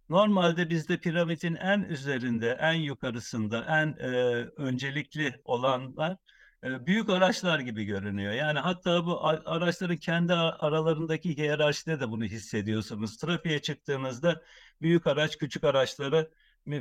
Normalde 0.09 0.71
bizde 0.71 0.99
piramidin 0.99 1.55
en 1.55 1.83
üzerinde, 1.83 2.59
en 2.61 2.75
yukarısında, 2.75 3.65
en 3.65 3.89
e, 3.89 4.11
öncelikli 4.57 5.41
olanlar 5.45 6.17
büyük 6.65 7.09
araçlar 7.09 7.59
gibi 7.61 7.85
görünüyor. 7.85 8.33
Yani 8.33 8.59
hatta 8.59 9.07
bu 9.07 9.27
araçların 9.27 9.97
kendi 9.97 10.33
aralarındaki 10.33 11.37
hiyerarşide 11.37 12.01
de 12.01 12.11
bunu 12.11 12.25
hissediyorsunuz. 12.25 13.17
Trafiğe 13.17 13.63
çıktığınızda 13.63 14.43
büyük 14.83 15.07
araç 15.07 15.39
küçük 15.39 15.65
araçları 15.65 16.31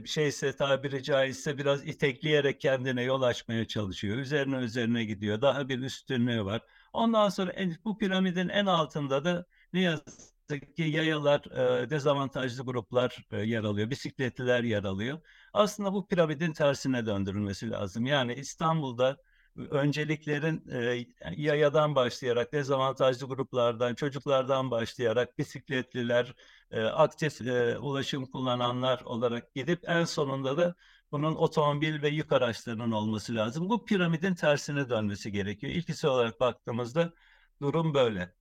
şeyse 0.05 0.55
tabiri 0.55 1.03
caizse 1.03 1.57
biraz 1.57 1.87
itekleyerek 1.87 2.61
kendine 2.61 3.03
yol 3.03 3.21
açmaya 3.21 3.67
çalışıyor. 3.67 4.17
Üzerine 4.17 4.55
üzerine 4.55 5.05
gidiyor. 5.05 5.41
Daha 5.41 5.69
bir 5.69 5.79
üstünlüğü 5.79 6.45
var. 6.45 6.61
Ondan 6.93 7.29
sonra 7.29 7.51
en, 7.51 7.77
bu 7.85 7.97
piramidin 7.97 8.49
en 8.49 8.65
altında 8.65 9.25
da 9.25 9.45
ne 9.73 9.81
yazık 9.81 10.75
ki 10.75 10.83
yayalar, 10.83 11.39
e, 11.83 11.89
dezavantajlı 11.89 12.63
gruplar 12.65 13.25
e, 13.31 13.37
yer 13.37 13.63
alıyor. 13.63 13.89
Bisikletliler 13.89 14.63
yer 14.63 14.83
alıyor. 14.83 15.19
Aslında 15.53 15.93
bu 15.93 16.07
piramidin 16.07 16.53
tersine 16.53 17.05
döndürülmesi 17.05 17.69
lazım. 17.71 18.05
Yani 18.05 18.33
İstanbul'da 18.33 19.17
önceliklerin 19.57 20.63
e, 20.71 21.05
yayadan 21.37 21.95
başlayarak, 21.95 22.53
dezavantajlı 22.53 23.27
gruplardan, 23.27 23.95
çocuklardan 23.95 24.71
başlayarak 24.71 25.37
bisikletliler, 25.37 26.35
e, 26.71 26.81
aktif 26.83 27.41
e, 27.41 27.77
ulaşım 27.77 28.25
kullananlar 28.25 29.01
olarak 29.01 29.55
gidip 29.55 29.89
en 29.89 30.03
sonunda 30.03 30.57
da 30.57 30.75
bunun 31.11 31.35
otomobil 31.35 32.01
ve 32.01 32.09
yük 32.09 32.31
araçlarının 32.31 32.91
olması 32.91 33.35
lazım. 33.35 33.69
Bu 33.69 33.85
piramidin 33.85 34.35
tersine 34.35 34.89
dönmesi 34.89 35.31
gerekiyor. 35.31 35.73
İlkisi 35.73 36.07
olarak 36.07 36.39
baktığımızda 36.39 37.13
durum 37.61 37.93
böyle. 37.93 38.33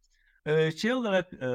Ee, 0.47 0.73
şey 0.73 0.92
olarak 0.95 1.33
e, 1.33 1.47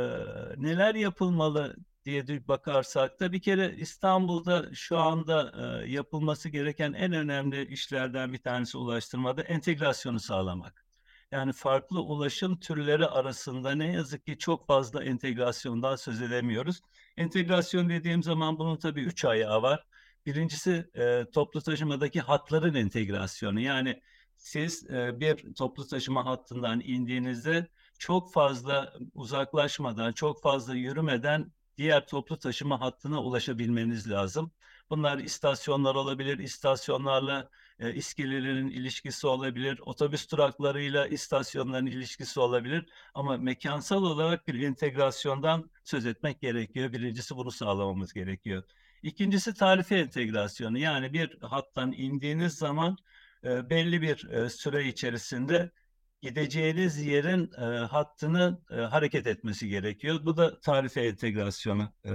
neler 0.57 0.95
yapılmalı 0.95 1.75
diye 2.07 2.47
bakarsak 2.47 3.19
da 3.19 3.31
bir 3.31 3.41
kere 3.41 3.75
İstanbul'da 3.77 4.73
şu 4.73 4.97
anda 4.97 5.53
e, 5.83 5.91
yapılması 5.91 6.49
gereken 6.49 6.93
en 6.93 7.13
önemli 7.13 7.67
işlerden 7.67 8.33
bir 8.33 8.37
tanesi 8.37 8.77
ulaştırmada 8.77 9.41
entegrasyonu 9.41 10.19
sağlamak. 10.19 10.85
Yani 11.31 11.53
farklı 11.53 12.01
ulaşım 12.01 12.59
türleri 12.59 13.05
arasında 13.05 13.71
ne 13.71 13.91
yazık 13.91 14.25
ki 14.25 14.37
çok 14.37 14.67
fazla 14.67 15.03
entegrasyondan 15.03 15.95
söz 15.95 16.21
edemiyoruz. 16.21 16.81
Entegrasyon 17.17 17.89
dediğim 17.89 18.23
zaman 18.23 18.59
bunun 18.59 18.77
tabii 18.77 19.01
üç 19.01 19.25
ayağı 19.25 19.61
var. 19.61 19.85
Birincisi 20.25 20.89
e, 20.95 21.25
toplu 21.33 21.61
taşımadaki 21.61 22.21
hatların 22.21 22.75
entegrasyonu. 22.75 23.59
Yani 23.59 24.01
siz 24.37 24.89
e, 24.89 25.19
bir 25.19 25.53
toplu 25.53 25.87
taşıma 25.87 26.25
hattından 26.25 26.81
indiğinizde 26.81 27.67
çok 27.99 28.33
fazla 28.33 28.93
uzaklaşmadan, 29.13 30.13
çok 30.13 30.41
fazla 30.41 30.75
yürümeden 30.75 31.51
diğer 31.77 32.07
toplu 32.07 32.39
taşıma 32.39 32.81
hattına 32.81 33.23
ulaşabilmeniz 33.23 34.11
lazım. 34.11 34.51
Bunlar 34.89 35.17
istasyonlar 35.17 35.95
olabilir, 35.95 36.39
istasyonlarla 36.39 37.49
e, 37.79 37.93
iskelelerin 37.93 38.69
ilişkisi 38.69 39.27
olabilir, 39.27 39.79
otobüs 39.85 40.31
duraklarıyla 40.31 41.07
istasyonların 41.07 41.85
ilişkisi 41.85 42.39
olabilir. 42.39 42.85
Ama 43.13 43.37
mekansal 43.37 44.03
olarak 44.03 44.47
bir 44.47 44.61
entegrasyondan 44.61 45.69
söz 45.83 46.05
etmek 46.05 46.41
gerekiyor. 46.41 46.93
Birincisi 46.93 47.35
bunu 47.35 47.51
sağlamamız 47.51 48.13
gerekiyor. 48.13 48.63
İkincisi 49.03 49.53
tarife 49.53 49.95
entegrasyonu. 49.95 50.77
Yani 50.77 51.13
bir 51.13 51.37
hattan 51.41 51.91
indiğiniz 51.91 52.53
zaman 52.53 52.97
e, 53.43 53.69
belli 53.69 54.01
bir 54.01 54.29
e, 54.29 54.49
süre 54.49 54.87
içerisinde 54.87 55.71
gideceğiniz 56.21 57.05
yerin 57.05 57.51
e, 57.57 57.61
hattını 57.65 58.61
e, 58.71 58.75
hareket 58.75 59.27
etmesi 59.27 59.69
gerekiyor. 59.69 60.19
Bu 60.25 60.37
da 60.37 60.59
tarife 60.59 61.01
entegrasyonu 61.01 61.93
e, 62.05 62.11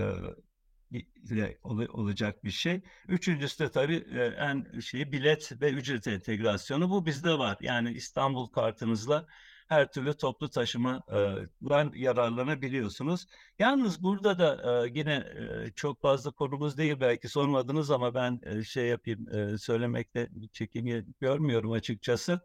olacak 1.93 2.45
bir 2.45 2.51
şey. 2.51 2.81
Üçüncüsü 3.09 3.65
de 3.65 3.71
tabii 3.71 4.05
e, 4.15 4.25
en 4.25 4.81
şey 4.81 5.13
bilet 5.13 5.61
ve 5.61 5.71
ücret 5.71 6.07
entegrasyonu. 6.07 6.91
Bu 6.91 7.07
bizde 7.07 7.39
var. 7.39 7.57
Yani 7.61 7.93
İstanbul 7.93 8.47
kartınızla 8.47 9.27
her 9.69 9.93
türlü 9.93 10.15
toplu 10.15 10.51
taşımadan 10.51 11.93
yararlanabiliyorsunuz. 11.95 13.27
Yalnız 13.59 14.03
burada 14.03 14.39
da 14.39 14.87
yine 14.87 15.27
çok 15.77 16.03
fazla 16.03 16.31
konumuz 16.31 16.79
değil 16.79 16.97
belki 17.01 17.29
sormadınız 17.29 17.91
ama 17.91 18.15
ben 18.15 18.63
şey 18.63 18.87
yapayım 18.87 19.27
söylemekte 19.59 20.29
çekimi 20.53 21.05
görmüyorum 21.21 21.73
açıkçası. 21.73 22.41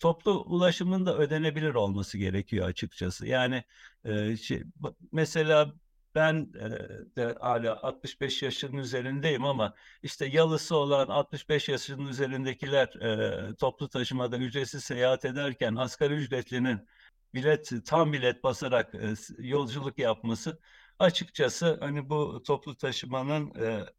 Toplu 0.00 0.44
ulaşımın 0.44 1.06
da 1.06 1.18
ödenebilir 1.18 1.74
olması 1.74 2.18
gerekiyor 2.18 2.68
açıkçası. 2.68 3.26
Yani 3.26 3.64
şey, 4.40 4.62
mesela 5.12 5.72
ben 6.14 6.52
de 7.16 7.36
hala 7.40 7.82
65 7.82 8.42
yaşının 8.42 8.76
üzerindeyim 8.76 9.44
ama 9.44 9.74
işte 10.02 10.26
yalısı 10.26 10.76
olan 10.76 11.08
65 11.08 11.68
yaşının 11.68 12.06
üzerindekiler 12.08 12.92
toplu 13.58 13.88
taşımada 13.88 14.38
ücretsiz 14.38 14.84
seyahat 14.84 15.24
ederken 15.24 15.74
asgari 15.74 16.14
ücretlinin 16.14 16.88
bilet 17.34 17.72
tam 17.86 18.12
bilet 18.12 18.44
basarak 18.44 18.94
yolculuk 19.38 19.98
yapması 19.98 20.60
açıkçası 20.98 21.76
hani 21.80 22.10
bu 22.10 22.42
toplu 22.42 22.76
taşımanın 22.76 23.52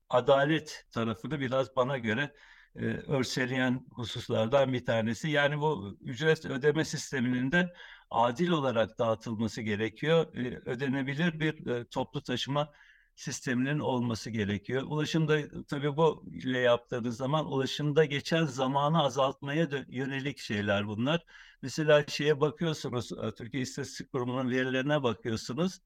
adalet 0.10 0.86
tarafını 0.92 1.40
biraz 1.40 1.76
bana 1.76 1.98
göre 1.98 2.34
e, 2.76 2.86
örseleyen 2.86 3.86
hususlardan 3.92 4.74
bir 4.74 4.86
tanesi. 4.86 5.30
Yani 5.30 5.60
bu 5.62 5.98
ücret 6.02 6.46
ödeme 6.46 6.86
sisteminin 6.86 7.52
de 7.52 7.74
adil 8.10 8.50
olarak 8.50 9.00
dağıtılması 9.00 9.62
gerekiyor. 9.62 10.36
E, 10.36 10.70
ödenebilir 10.70 11.40
bir 11.40 11.68
e, 11.68 11.86
toplu 11.86 12.22
taşıma 12.22 12.72
sisteminin 13.16 13.80
olması 13.80 14.30
gerekiyor. 14.30 14.84
Ulaşımda 14.84 15.64
tabii 15.68 15.98
bu 15.98 16.24
ile 16.32 16.60
yaptığınız 16.60 17.18
zaman 17.18 17.46
ulaşımda 17.52 18.06
geçen 18.06 18.46
zamanı 18.46 19.04
azaltmaya 19.04 19.68
yönelik 19.88 20.38
şeyler 20.38 20.88
bunlar. 20.88 21.26
Mesela 21.62 22.06
şeye 22.08 22.42
bakıyorsunuz, 22.42 23.12
e, 23.12 23.32
Türkiye 23.32 23.64
İstatistik 23.64 24.12
Kurumu'nun 24.12 24.50
verilerine 24.52 25.04
bakıyorsunuz. 25.04 25.80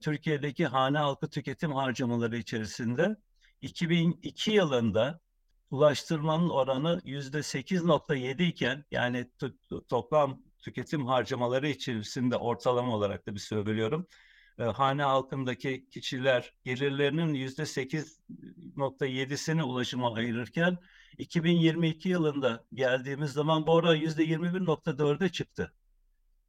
Türkiye'deki 0.00 0.66
hane 0.66 0.98
halkı 0.98 1.30
tüketim 1.30 1.72
harcamaları 1.72 2.36
içerisinde 2.36 3.16
2002 3.62 4.50
yılında 4.50 5.20
ulaştırmanın 5.74 6.48
oranı 6.48 7.00
yüzde 7.04 7.38
8.7 7.38 8.42
iken 8.42 8.84
yani 8.90 9.30
toplam 9.88 10.42
tüketim 10.58 11.06
harcamaları 11.06 11.68
içerisinde 11.68 12.36
ortalama 12.36 12.96
olarak 12.96 13.26
da 13.26 13.34
bir 13.34 13.40
söylüyorum. 13.40 14.06
E, 14.58 14.64
hane 14.64 15.02
halkındaki 15.02 15.88
kişiler 15.90 16.54
gelirlerinin 16.64 17.34
yüzde 17.34 17.62
8.7'sini 17.62 19.62
ulaşıma 19.62 20.14
ayırırken 20.14 20.78
2022 21.18 22.08
yılında 22.08 22.64
geldiğimiz 22.74 23.32
zaman 23.32 23.66
bu 23.66 23.72
oran 23.72 23.94
yüzde 23.94 24.24
21.4'e 24.24 25.28
çıktı. 25.28 25.74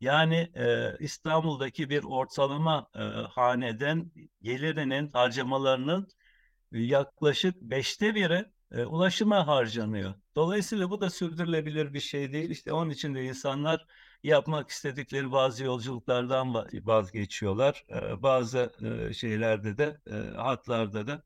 Yani 0.01 0.51
e, 0.55 0.95
İstanbul'daki 0.99 1.89
bir 1.89 2.03
ortalama 2.03 2.88
e, 2.95 2.99
haneden 3.29 4.11
gelirinin 4.41 5.11
harcamalarının 5.13 6.07
yaklaşık 6.71 7.61
beşte 7.61 8.15
biri 8.15 8.54
e, 8.75 8.85
ulaşıma 8.85 9.47
harcanıyor. 9.47 10.13
Dolayısıyla 10.35 10.89
bu 10.89 11.01
da 11.01 11.09
sürdürülebilir 11.09 11.93
bir 11.93 11.99
şey 11.99 12.33
değil. 12.33 12.49
İşte 12.49 12.73
onun 12.73 12.89
için 12.89 13.15
de 13.15 13.23
insanlar 13.23 13.85
yapmak 14.23 14.69
istedikleri 14.69 15.31
bazı 15.31 15.63
yolculuklardan 15.63 16.53
vazgeçiyorlar. 16.85 17.85
E, 17.89 18.23
bazı 18.23 18.73
e, 19.09 19.13
şeylerde 19.13 19.77
de 19.77 20.01
e, 20.07 20.13
hatlarda 20.38 21.07
da 21.07 21.23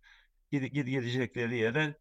gid 0.51 0.63
gidecekleri 0.63 1.57
yere 1.57 1.95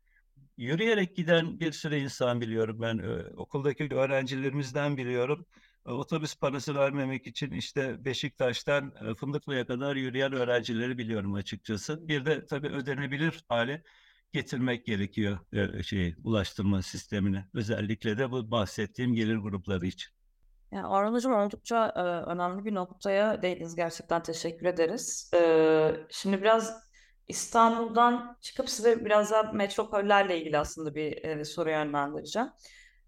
yürüyerek 0.56 1.16
giden 1.16 1.60
bir 1.60 1.72
sürü 1.72 1.96
insan 1.96 2.40
biliyorum 2.40 2.80
ben. 2.80 2.98
E, 2.98 3.36
okuldaki 3.36 3.88
öğrencilerimizden 3.94 4.96
biliyorum. 4.96 5.46
E, 5.86 5.90
otobüs 5.90 6.36
parası 6.36 6.74
vermemek 6.74 7.26
için 7.26 7.50
işte 7.50 8.04
Beşiktaş'tan 8.04 8.94
e, 9.10 9.14
Fındıklı'ya 9.14 9.66
kadar 9.66 9.96
yürüyen 9.96 10.32
öğrencileri 10.32 10.98
biliyorum 10.98 11.34
açıkçası. 11.34 12.08
Bir 12.08 12.26
de 12.26 12.46
tabii 12.46 12.68
ödenebilir 12.68 13.44
hale 13.48 13.82
getirmek 14.32 14.86
gerekiyor 14.86 15.38
e, 15.52 15.82
şey 15.82 16.14
ulaştırma 16.24 16.82
sistemine. 16.82 17.44
Özellikle 17.54 18.18
de 18.18 18.30
bu 18.30 18.50
bahsettiğim 18.50 19.14
gelir 19.14 19.36
grupları 19.36 19.86
için. 19.86 20.12
Yani 20.72 20.86
Orhan 20.86 21.12
Hocam 21.12 21.32
oldukça 21.32 21.92
e, 21.96 22.30
önemli 22.30 22.64
bir 22.64 22.74
noktaya 22.74 23.42
değindiniz. 23.42 23.76
Gerçekten 23.76 24.22
teşekkür 24.22 24.66
ederiz. 24.66 25.30
E, 25.34 26.06
şimdi 26.10 26.40
biraz 26.40 26.88
İstanbul'dan 27.28 28.36
çıkıp 28.40 28.70
size 28.70 29.04
biraz 29.04 29.30
daha 29.30 29.52
metropollerle 29.52 30.40
ilgili 30.40 30.58
aslında 30.58 30.94
bir 30.94 31.24
e, 31.24 31.44
soru 31.44 31.70
yönlendireceğim. 31.70 32.48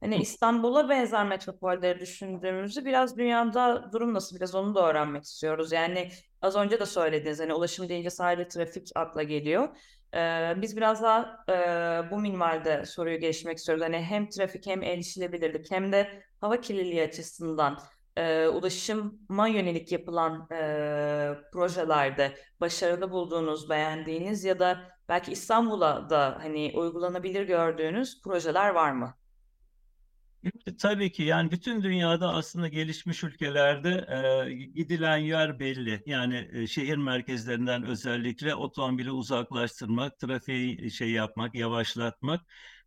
Hani 0.01 0.17
İstanbul'a 0.17 0.89
benzer 0.89 1.27
metropolleri 1.27 2.01
düşündüğümüzde 2.01 2.85
biraz 2.85 3.17
dünyada 3.19 3.93
durum 3.93 4.15
nasıl 4.15 4.37
biraz 4.37 4.55
onu 4.55 4.75
da 4.75 4.89
öğrenmek 4.89 5.25
istiyoruz. 5.25 5.73
Yani 5.73 6.11
az 6.43 6.57
önce 6.57 6.81
de 6.81 6.87
söylediniz 6.87 7.41
hani 7.41 7.55
ulaşım 7.55 7.89
deyince 7.89 8.11
sadece 8.11 8.49
trafik 8.49 8.89
akla 8.95 9.23
geliyor. 9.23 9.69
Ee, 10.15 10.55
biz 10.57 10.77
biraz 10.77 11.03
daha 11.03 11.45
e, 11.49 12.11
bu 12.11 12.19
minvalde 12.19 12.87
soruyu 12.87 13.21
geçmek 13.21 13.59
istiyoruz. 13.59 13.85
Hani 13.85 13.97
hem 13.99 14.29
trafik 14.29 14.67
hem 14.67 14.83
erişilebilirlik 14.83 15.71
hem 15.71 15.93
de 15.93 16.23
hava 16.41 16.61
kirliliği 16.61 17.03
açısından 17.03 17.79
e, 18.17 18.47
ulaşıma 18.49 19.49
yönelik 19.49 19.93
yapılan 19.93 20.49
e, 20.53 21.35
projelerde 21.53 22.35
başarılı 22.61 23.11
bulduğunuz, 23.11 23.71
beğendiğiniz 23.71 24.45
ya 24.45 24.59
da 24.59 24.81
belki 25.09 25.33
İstanbul'a 25.33 26.11
da 26.11 26.39
hani 26.41 26.73
uygulanabilir 26.75 27.43
gördüğünüz 27.43 28.23
projeler 28.23 28.71
var 28.71 28.93
mı? 28.93 29.20
Tabii 30.79 31.13
ki 31.13 31.23
yani 31.23 31.51
bütün 31.51 31.83
dünyada 31.83 32.35
aslında 32.35 32.69
gelişmiş 32.69 33.25
ülkelerde 33.25 33.89
e, 34.49 34.53
gidilen 34.55 35.17
yer 35.17 35.59
belli. 35.61 36.03
Yani 36.07 36.49
e, 36.53 36.67
şehir 36.67 36.97
merkezlerinden 36.97 37.85
özellikle 37.87 38.55
otomobili 38.55 39.11
uzaklaştırmak, 39.11 40.19
trafiği 40.19 40.91
şey 40.91 41.11
yapmak, 41.11 41.55
yavaşlatmak 41.55 42.41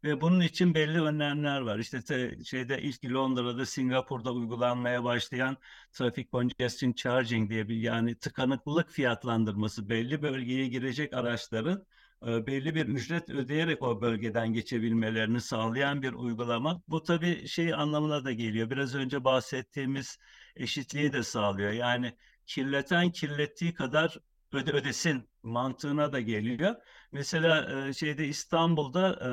ve 0.04 0.22
bunun 0.22 0.39
için 0.42 0.74
belli 0.74 1.02
önlemler 1.02 1.62
var. 1.62 1.80
İşte 1.80 2.02
te, 2.02 2.44
şeyde 2.44 2.82
ilk 2.82 3.06
Londra'da, 3.06 3.66
Singapur'da 3.66 4.34
uygulanmaya 4.34 5.04
başlayan 5.04 5.58
trafik 5.92 6.32
congestion 6.32 6.92
charging 6.94 7.50
diye 7.50 7.68
bir 7.70 7.76
yani 7.76 8.16
tıkanıklık 8.20 8.89
fiyatlandırması 8.89 9.89
belli 9.89 10.22
bölgeye 10.22 10.68
girecek 10.68 11.13
araçların 11.13 11.86
belli 12.28 12.76
bir 12.76 12.86
ücret 12.86 13.30
ödeyerek 13.30 13.82
o 13.82 14.02
bölgeden 14.02 14.54
geçebilmelerini 14.54 15.42
sağlayan 15.42 16.02
bir 16.02 16.14
uygulama. 16.14 16.82
Bu 16.88 17.04
tabii 17.04 17.48
şey 17.48 17.74
anlamına 17.74 18.26
da 18.26 18.32
geliyor. 18.32 18.70
Biraz 18.70 18.96
önce 18.96 19.24
bahsettiğimiz 19.24 20.18
eşitliği 20.56 21.14
de 21.14 21.24
sağlıyor. 21.24 21.72
Yani 21.72 22.18
kirleten 22.46 23.12
kirlettiği 23.12 23.74
kadar 23.74 24.18
öde 24.54 24.72
ödesin 24.72 25.30
mantığına 25.44 26.14
da 26.14 26.20
geliyor. 26.22 26.76
Mesela 27.12 27.88
e, 27.88 27.94
şeyde 27.94 28.28
İstanbul'da 28.28 29.10
e, 29.12 29.32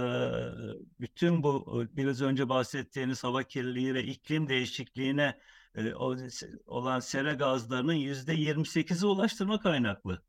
bütün 1.01 1.43
bu 1.43 1.85
biraz 1.93 2.23
önce 2.23 2.49
bahsettiğiniz 2.49 3.25
hava 3.25 3.43
kirliliği 3.43 3.95
ve 3.95 4.05
iklim 4.05 4.49
değişikliğine 4.49 5.41
olan 6.67 7.01
sera 7.01 7.35
gazlarının 7.35 7.93
yüzde 7.95 8.35
28'i 8.35 9.07
ulaştırma 9.07 9.61
kaynaklı. 9.61 10.23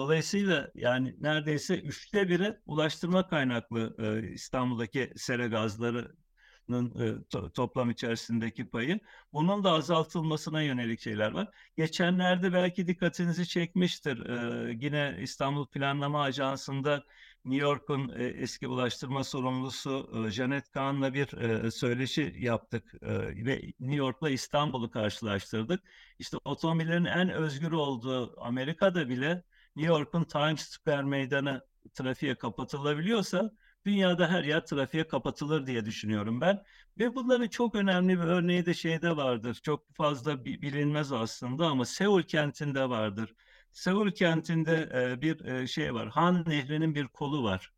Dolayısıyla 0.00 0.70
yani 0.74 1.16
neredeyse 1.20 1.80
üçte 1.80 2.28
biri 2.28 2.58
ulaştırma 2.66 3.28
kaynaklı 3.28 3.96
e, 3.98 4.32
İstanbul'daki 4.32 5.12
sera 5.16 5.46
gazlarının 5.46 7.00
e, 7.00 7.24
to, 7.30 7.52
toplam 7.52 7.90
içerisindeki 7.90 8.70
payı. 8.70 9.00
Bunun 9.32 9.64
da 9.64 9.70
azaltılmasına 9.72 10.62
yönelik 10.62 11.00
şeyler 11.00 11.30
var. 11.32 11.48
Geçenlerde 11.76 12.52
belki 12.52 12.86
dikkatinizi 12.86 13.48
çekmiştir. 13.48 14.26
E, 14.26 14.76
yine 14.80 15.16
İstanbul 15.20 15.66
Planlama 15.66 16.22
Ajansı'nda 16.22 17.04
New 17.44 17.66
York'un 17.66 18.08
e, 18.18 18.24
eski 18.24 18.68
ulaştırma 18.68 19.24
sorumlusu 19.24 20.24
e, 20.26 20.30
Janet 20.30 20.70
Kahn'la 20.70 21.14
bir 21.14 21.32
e, 21.32 21.70
söyleşi 21.70 22.34
yaptık 22.38 22.94
e, 23.02 23.08
ve 23.46 23.62
New 23.80 23.96
York'la 23.96 24.30
İstanbul'u 24.30 24.90
karşılaştırdık. 24.90 25.82
İşte 26.18 26.36
otomobillerin 26.44 27.04
en 27.04 27.30
özgür 27.30 27.72
olduğu 27.72 28.40
Amerika'da 28.40 29.08
bile 29.08 29.42
New 29.76 29.94
York'un 29.94 30.24
Times 30.24 30.60
Square 30.60 31.02
meydanı 31.02 31.62
trafiğe 31.94 32.34
kapatılabiliyorsa 32.34 33.50
dünyada 33.86 34.28
her 34.30 34.44
yer 34.44 34.66
trafiğe 34.66 35.08
kapatılır 35.08 35.66
diye 35.66 35.84
düşünüyorum 35.86 36.40
ben. 36.40 36.62
Ve 36.98 37.14
bunların 37.14 37.48
çok 37.48 37.74
önemli 37.74 38.18
bir 38.18 38.24
örneği 38.24 38.66
de 38.66 38.74
şeyde 38.74 39.16
vardır. 39.16 39.54
Çok 39.62 39.94
fazla 39.94 40.44
bilinmez 40.44 41.12
aslında 41.12 41.66
ama 41.66 41.84
Seul 41.84 42.22
kentinde 42.22 42.88
vardır. 42.88 43.34
Seul 43.72 44.10
kentinde 44.10 44.90
e, 44.94 45.22
bir 45.22 45.44
e, 45.44 45.66
şey 45.66 45.94
var. 45.94 46.08
Han 46.08 46.44
Nehri'nin 46.46 46.94
bir 46.94 47.08
kolu 47.08 47.42
var. 47.42 47.72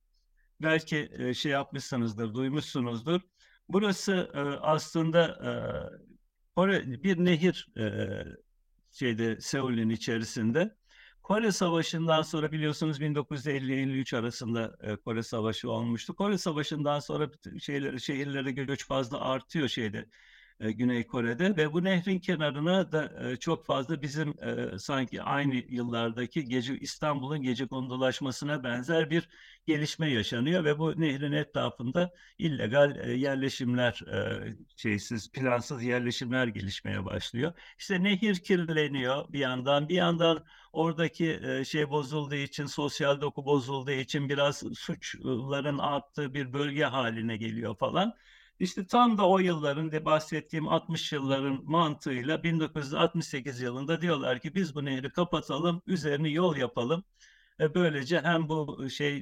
Belki 0.62 1.10
e, 1.18 1.34
şey 1.34 1.52
yapmışsınızdır, 1.52 2.34
duymuşsunuzdur. 2.34 3.20
Burası 3.68 4.30
aslında 4.62 5.38
bir 7.04 7.24
nehir 7.24 7.68
şeyde 8.92 9.40
Seul'ün 9.40 9.88
içerisinde 9.88 10.76
Kore 11.22 11.52
Savaşı'ndan 11.52 12.22
sonra 12.22 12.52
biliyorsunuz 12.52 13.00
1950-53 13.00 14.16
arasında 14.16 14.76
e, 14.80 14.96
Kore 14.96 15.22
Savaşı 15.22 15.70
olmuştu. 15.70 16.14
Kore 16.16 16.38
Savaşı'ndan 16.38 17.00
sonra 17.00 17.30
şeyleri, 17.60 18.00
şehirlere 18.00 18.50
göç 18.52 18.86
fazla 18.86 19.20
artıyor 19.20 19.68
şeyde 19.68 20.06
Güney 20.70 21.06
Kore'de 21.06 21.56
ve 21.56 21.72
bu 21.72 21.84
nehrin 21.84 22.18
kenarına 22.18 22.92
da 22.92 23.30
e, 23.30 23.36
çok 23.36 23.66
fazla 23.66 24.02
bizim 24.02 24.28
e, 24.42 24.78
sanki 24.78 25.22
aynı 25.22 25.54
yıllardaki 25.54 26.44
gece 26.44 26.78
İstanbul'un 26.78 27.42
gece 27.42 27.66
kondulaşmasına 27.66 28.64
benzer 28.64 29.10
bir 29.10 29.28
gelişme 29.66 30.10
yaşanıyor 30.10 30.64
ve 30.64 30.78
bu 30.78 31.00
nehrin 31.00 31.32
etrafında 31.32 32.12
illegal 32.38 33.08
yerleşimler 33.08 34.00
şeysiz 34.76 35.32
plansız 35.32 35.82
yerleşimler 35.82 36.46
gelişmeye 36.46 37.04
başlıyor. 37.04 37.52
İşte 37.78 38.02
nehir 38.02 38.34
kirleniyor 38.34 39.32
bir 39.32 39.38
yandan 39.38 39.88
bir 39.88 39.94
yandan 39.94 40.44
oradaki 40.72 41.40
şey 41.66 41.90
bozulduğu 41.90 42.34
için 42.34 42.66
sosyal 42.66 43.20
doku 43.20 43.44
bozulduğu 43.44 43.90
için 43.90 44.28
biraz 44.28 44.62
suçların 44.74 45.78
arttığı 45.78 46.34
bir 46.34 46.52
bölge 46.52 46.84
haline 46.84 47.36
geliyor 47.36 47.76
falan. 47.76 48.14
İşte 48.62 48.86
tam 48.86 49.18
da 49.18 49.28
o 49.28 49.38
yılların 49.38 49.92
de 49.92 50.04
bahsettiğim 50.04 50.68
60 50.68 51.12
yılların 51.12 51.60
mantığıyla 51.64 52.42
1968 52.42 53.60
yılında 53.60 54.00
diyorlar 54.00 54.40
ki 54.40 54.54
biz 54.54 54.74
bu 54.74 54.84
nehri 54.84 55.10
kapatalım, 55.10 55.82
üzerini 55.86 56.32
yol 56.32 56.56
yapalım. 56.56 57.04
E 57.60 57.74
böylece 57.74 58.20
hem 58.20 58.48
bu 58.48 58.90
şey 58.90 59.16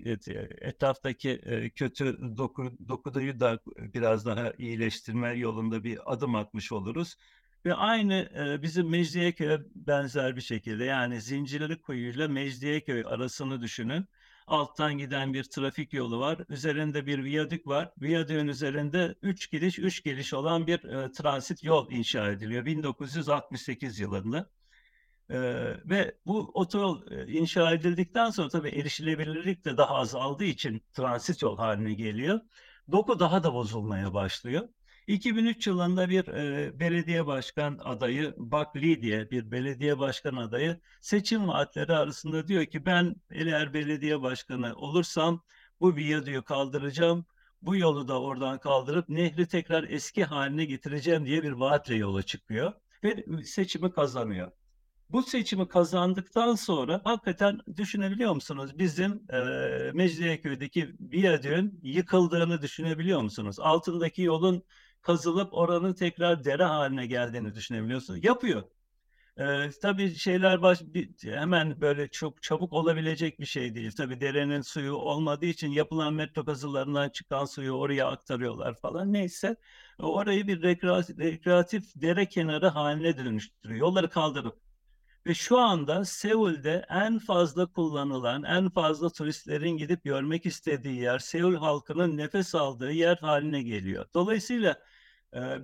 etraftaki 0.61 1.31
e, 1.31 1.71
kötü 1.71 2.19
doku, 2.37 2.73
dokuyu 2.89 3.41
da 3.41 3.61
biraz 3.79 4.27
daha 4.27 4.53
iyileştirme 4.59 5.33
yolunda 5.33 5.85
bir 5.85 6.13
adım 6.13 6.35
atmış 6.35 6.73
oluruz. 6.73 7.17
Ve 7.65 7.75
aynı 7.75 8.15
e, 8.15 8.63
bizim 8.63 8.91
Mecidiyeköy'e 8.91 9.61
benzer 9.75 10.37
bir 10.37 10.41
şekilde 10.41 10.85
yani 10.85 11.21
Zincirli 11.21 11.81
Kuyu 11.81 12.11
ile 12.11 12.29
Mecidiyeköy 12.29 13.03
arasını 13.07 13.61
düşünün 13.61 14.07
alttan 14.51 14.99
giden 14.99 15.35
bir 15.35 15.45
trafik 15.45 15.93
yolu 15.93 16.21
var. 16.21 16.39
Üzerinde 16.49 17.07
bir 17.07 17.25
viyadük 17.25 17.67
var. 17.67 17.93
Viyadüğün 18.01 18.49
üzerinde 18.49 19.15
3 19.23 19.51
giriş 19.51 19.79
3 19.79 20.03
geliş 20.05 20.35
olan 20.35 20.67
bir 20.67 20.85
e, 20.85 21.13
transit 21.13 21.65
yol 21.65 21.91
inşa 21.91 22.31
ediliyor 22.31 22.65
1968 22.65 24.01
yılında. 24.01 24.51
Ee, 25.31 25.37
ve 25.85 26.15
bu 26.27 26.51
otoyol 26.55 27.11
e, 27.11 27.33
inşa 27.33 27.73
edildikten 27.73 28.31
sonra 28.31 28.49
tabii 28.49 28.69
erişilebilirlik 28.69 29.65
de 29.65 29.77
daha 29.77 29.95
azaldığı 29.95 30.45
için 30.45 30.83
transit 30.93 31.43
yol 31.43 31.57
haline 31.57 31.95
geliyor. 31.95 32.41
Doku 32.93 33.21
daha 33.21 33.43
da 33.43 33.55
bozulmaya 33.55 34.15
başlıyor. 34.15 34.69
2003 35.11 35.67
yılında 35.67 36.09
bir 36.09 36.29
e, 36.29 36.81
belediye 36.81 37.27
başkan 37.27 37.79
adayı 37.85 38.35
Lee 38.77 39.03
diye 39.03 39.31
bir 39.31 39.51
belediye 39.51 39.99
başkan 39.99 40.37
adayı 40.37 40.81
seçim 41.01 41.49
vaatleri 41.49 41.93
arasında 41.93 42.49
diyor 42.49 42.67
ki 42.67 42.87
ben 42.87 43.17
eğer 43.31 43.75
belediye 43.75 44.23
başkanı 44.23 44.75
olursam 44.75 45.43
bu 45.81 45.97
viyadüğü 45.97 46.43
kaldıracağım. 46.43 47.27
Bu 47.63 47.77
yolu 47.77 48.09
da 48.09 48.21
oradan 48.23 48.59
kaldırıp 48.59 49.09
nehri 49.09 49.47
tekrar 49.49 49.85
eski 49.85 50.25
haline 50.25 50.65
getireceğim 50.65 51.27
diye 51.27 51.43
bir 51.43 51.53
vaatle 51.53 51.95
yola 51.95 52.23
çıkıyor 52.23 52.73
ve 53.05 53.25
seçimi 53.45 53.93
kazanıyor. 53.93 54.53
Bu 55.11 55.23
seçimi 55.23 55.69
kazandıktan 55.69 56.55
sonra 56.55 57.01
hakikaten 57.05 57.59
düşünebiliyor 57.77 58.35
musunuz? 58.35 58.79
Bizim 58.79 59.23
e, 59.33 59.39
Mecidiyeköy'deki 59.95 60.95
viyadüğün 61.01 61.81
yıkıldığını 61.83 62.63
düşünebiliyor 62.63 63.21
musunuz? 63.21 63.57
Altındaki 63.61 64.23
yolun 64.23 64.65
kazılıp 65.03 65.55
oranın 65.55 65.93
tekrar 65.95 66.45
dere 66.45 66.65
haline 66.65 67.07
geldiğini 67.07 67.55
düşünebiliyorsunuz. 67.55 68.25
Yapıyor. 68.25 68.63
Ee, 69.39 69.71
tabii 69.83 70.15
şeyler 70.15 70.63
baş, 70.63 70.83
hemen 71.25 71.81
böyle 71.81 72.09
çok 72.09 72.43
çabuk 72.43 72.73
olabilecek 72.73 73.41
bir 73.41 73.47
şey 73.47 73.75
değil. 73.75 73.93
Tabii 73.97 74.21
derenin 74.21 74.61
suyu 74.61 74.95
olmadığı 74.95 75.47
için 75.47 75.69
yapılan 75.69 76.15
metro 76.15 76.45
kazılarından 76.45 77.09
çıkan 77.09 77.45
suyu 77.45 77.73
oraya 77.73 78.07
aktarıyorlar 78.09 78.75
falan. 78.75 79.13
Neyse 79.13 79.57
orayı 79.99 80.47
bir 80.47 80.63
rekreatif, 80.63 81.19
rekreatif 81.19 81.85
dere 81.97 82.27
kenarı 82.29 82.69
haline 82.69 83.17
dönüştürüyor. 83.17 83.81
Yolları 83.81 84.11
kaldırıp 84.11 84.70
ve 85.27 85.35
şu 85.35 85.59
anda 85.59 86.05
Seul'de 86.05 86.87
en 86.91 87.19
fazla 87.19 87.67
kullanılan, 87.67 88.43
en 88.43 88.71
fazla 88.71 89.11
turistlerin 89.11 89.77
gidip 89.77 90.05
görmek 90.05 90.47
istediği 90.47 91.01
yer, 91.01 91.19
Seul 91.19 91.55
halkının 91.55 92.17
nefes 92.17 92.55
aldığı 92.55 92.93
yer 92.93 93.17
haline 93.17 93.63
geliyor. 93.63 94.07
Dolayısıyla 94.15 94.77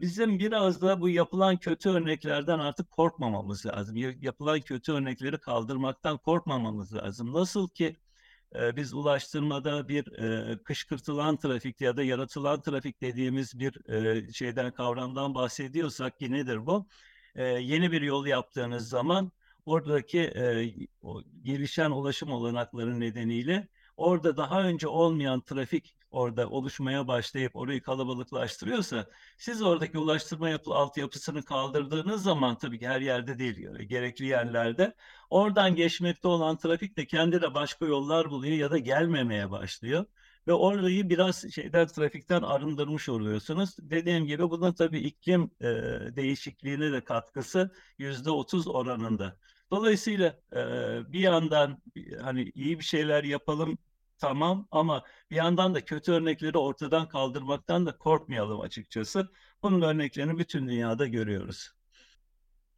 bizim 0.01 0.39
biraz 0.39 0.83
da 0.83 1.01
bu 1.01 1.09
yapılan 1.09 1.57
kötü 1.57 1.89
örneklerden 1.89 2.59
artık 2.59 2.91
korkmamamız 2.91 3.67
lazım. 3.67 3.97
Yapılan 3.97 4.61
kötü 4.61 4.93
örnekleri 4.93 5.39
kaldırmaktan 5.39 6.19
korkmamamız 6.19 6.95
lazım. 6.95 7.33
Nasıl 7.33 7.69
ki 7.69 7.97
biz 8.55 8.95
ulaştırmada 8.95 9.89
bir 9.89 10.05
kışkırtılan 10.65 11.37
trafik 11.37 11.81
ya 11.81 11.97
da 11.97 12.03
yaratılan 12.03 12.63
trafik 12.63 13.01
dediğimiz 13.01 13.59
bir 13.59 13.73
şeyden 14.33 14.71
kavramdan 14.71 15.35
bahsediyorsak 15.35 16.19
ki 16.19 16.33
nedir 16.33 16.67
bu? 16.67 16.87
Yeni 17.37 17.93
bir 17.93 18.03
yol 18.03 18.27
yaptığınız 18.27 18.89
zaman 18.89 19.33
oradaki 19.67 20.21
e, 20.21 20.75
o 21.03 21.23
gelişen 21.43 21.91
ulaşım 21.91 22.33
olanakları 22.33 23.01
nedeniyle 23.01 23.69
orada 23.97 24.37
daha 24.37 24.63
önce 24.63 24.89
olmayan 24.89 25.41
trafik 25.41 25.97
orada 26.11 26.49
oluşmaya 26.51 27.09
başlayıp 27.09 27.57
orayı 27.57 27.83
kalabalıklaştırıyorsa 27.83 29.07
siz 29.39 29.63
oradaki 29.63 29.99
ulaştırma 29.99 30.49
yapı, 30.49 30.75
altyapısını 30.75 31.45
kaldırdığınız 31.45 32.23
zaman 32.23 32.59
tabii 32.59 32.79
ki 32.79 32.89
her 32.89 33.01
yerde 33.01 33.39
değil 33.39 33.69
gerekli 33.79 34.27
yerlerde 34.27 34.95
oradan 35.31 35.75
geçmekte 35.75 36.29
olan 36.29 36.57
trafik 36.57 36.97
de 36.97 37.07
kendine 37.07 37.55
başka 37.55 37.87
yollar 37.87 38.31
buluyor 38.31 38.57
ya 38.57 38.71
da 38.71 38.79
gelmemeye 38.79 39.51
başlıyor 39.51 40.05
ve 40.47 40.53
orayı 40.53 41.09
biraz 41.09 41.53
şeyden 41.55 41.87
trafikten 41.87 42.43
arındırmış 42.43 43.09
oluyorsunuz. 43.09 43.77
Dediğim 43.79 44.27
gibi 44.27 44.51
bunun 44.51 44.73
tabii 44.73 44.99
iklim 44.99 45.51
e, 45.61 45.67
değişikliğine 46.17 46.93
de 46.93 47.05
katkısı 47.05 47.71
yüzde 47.99 48.31
otuz 48.31 48.69
oranında. 48.69 49.37
Dolayısıyla 49.71 50.37
e, 50.53 50.63
bir 51.13 51.21
yandan 51.21 51.83
hani 52.21 52.53
iyi 52.55 52.79
bir 52.79 52.85
şeyler 52.85 53.25
yapalım 53.25 53.79
tamam 54.19 54.69
ama 54.71 55.03
bir 55.31 55.37
yandan 55.37 55.75
da 55.75 55.85
kötü 55.85 56.13
örnekleri 56.13 56.59
ortadan 56.59 57.09
kaldırmaktan 57.09 57.87
da 57.87 57.99
korkmayalım 57.99 58.61
açıkçası. 58.61 59.29
Bunun 59.63 59.83
örneklerini 59.83 60.39
bütün 60.39 60.69
dünyada 60.69 61.07
görüyoruz. 61.07 61.71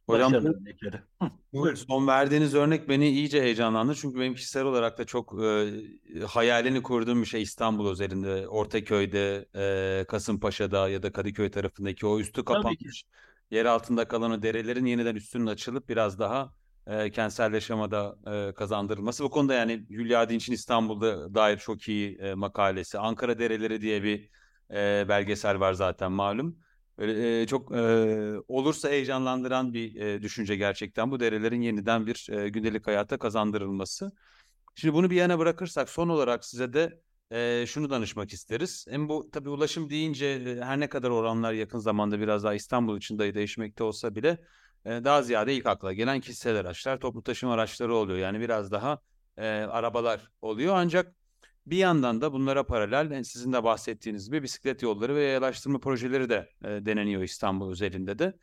Hocam 0.07 0.33
örnekleri. 0.33 1.01
bu 1.53 1.75
son 1.75 2.07
verdiğiniz 2.07 2.55
örnek 2.55 2.89
beni 2.89 3.09
iyice 3.09 3.41
heyecanlandı. 3.41 3.95
Çünkü 3.95 4.19
benim 4.19 4.35
kişisel 4.35 4.63
olarak 4.63 4.97
da 4.97 5.05
çok 5.05 5.43
e, 5.43 5.71
hayalini 6.27 6.83
kurduğum 6.83 7.21
bir 7.21 7.27
şey 7.27 7.41
İstanbul 7.41 7.91
özelinde. 7.91 8.47
Ortaköy'de, 8.47 9.45
e, 9.55 10.05
Kasımpaşa'da 10.07 10.89
ya 10.89 11.03
da 11.03 11.11
Kadıköy 11.11 11.51
tarafındaki 11.51 12.05
o 12.05 12.19
üstü 12.19 12.45
kapanmış 12.45 13.03
yer 13.51 13.65
altında 13.65 14.07
kalan 14.07 14.31
o 14.31 14.41
derelerin 14.41 14.85
yeniden 14.85 15.15
üstünün 15.15 15.47
açılıp 15.47 15.89
biraz 15.89 16.19
daha 16.19 16.53
e, 16.89 17.11
kentsel 17.11 17.53
yaşamada 17.53 18.15
e, 18.49 18.53
kazandırılması. 18.53 19.23
Bu 19.23 19.29
konuda 19.29 19.53
yani 19.53 19.85
Hülya 19.89 20.29
Dinç'in 20.29 20.53
İstanbul'da 20.53 21.35
dair 21.35 21.57
çok 21.57 21.87
iyi 21.87 22.17
e, 22.17 22.33
makalesi. 22.33 22.99
Ankara 22.99 23.39
Dereleri 23.39 23.81
diye 23.81 24.03
bir 24.03 24.29
e, 24.71 25.05
belgesel 25.09 25.59
var 25.59 25.73
zaten 25.73 26.11
malum. 26.11 26.57
Böyle, 26.97 27.41
e, 27.41 27.47
çok 27.47 27.71
e, 27.71 27.79
olursa 28.47 28.89
heyecanlandıran 28.89 29.73
bir 29.73 29.95
e, 29.95 30.21
düşünce 30.21 30.55
gerçekten 30.55 31.11
bu 31.11 31.19
derelerin 31.19 31.61
yeniden 31.61 32.07
bir 32.07 32.27
e, 32.31 32.49
gündelik 32.49 32.87
hayata 32.87 33.17
kazandırılması. 33.17 34.11
Şimdi 34.75 34.93
bunu 34.93 35.09
bir 35.09 35.15
yana 35.15 35.39
bırakırsak 35.39 35.89
son 35.89 36.09
olarak 36.09 36.45
size 36.45 36.73
de 36.73 36.99
e, 37.31 37.65
şunu 37.67 37.89
danışmak 37.89 38.33
isteriz. 38.33 38.85
Hem 38.89 39.09
bu 39.09 39.29
tabii 39.31 39.49
ulaşım 39.49 39.89
deyince 39.89 40.57
her 40.61 40.79
ne 40.79 40.89
kadar 40.89 41.09
oranlar 41.09 41.53
yakın 41.53 41.79
zamanda 41.79 42.19
biraz 42.19 42.43
daha 42.43 42.53
İstanbul 42.53 42.97
için 42.97 43.19
dahi 43.19 43.33
değişmekte 43.33 43.83
olsa 43.83 44.15
bile 44.15 44.37
daha 44.85 45.21
ziyade 45.21 45.55
ilk 45.55 45.65
akla 45.65 45.93
gelen 45.93 46.19
kişisel 46.19 46.55
araçlar, 46.55 46.99
toplu 46.99 47.23
taşıma 47.23 47.53
araçları 47.53 47.95
oluyor. 47.95 48.19
Yani 48.19 48.39
biraz 48.39 48.71
daha 48.71 48.99
e, 49.37 49.47
arabalar 49.47 50.31
oluyor. 50.41 50.73
Ancak 50.77 51.15
bir 51.65 51.77
yandan 51.77 52.21
da 52.21 52.33
bunlara 52.33 52.65
paralel 52.65 53.23
sizin 53.23 53.53
de 53.53 53.63
bahsettiğiniz 53.63 54.25
gibi 54.25 54.43
bisiklet 54.43 54.81
yolları 54.81 55.15
ve 55.15 55.23
yayalaştırma 55.23 55.79
projeleri 55.79 56.29
de 56.29 56.49
e, 56.63 56.67
deneniyor 56.67 57.21
İstanbul 57.21 57.71
özelinde 57.71 58.19
de. 58.19 58.33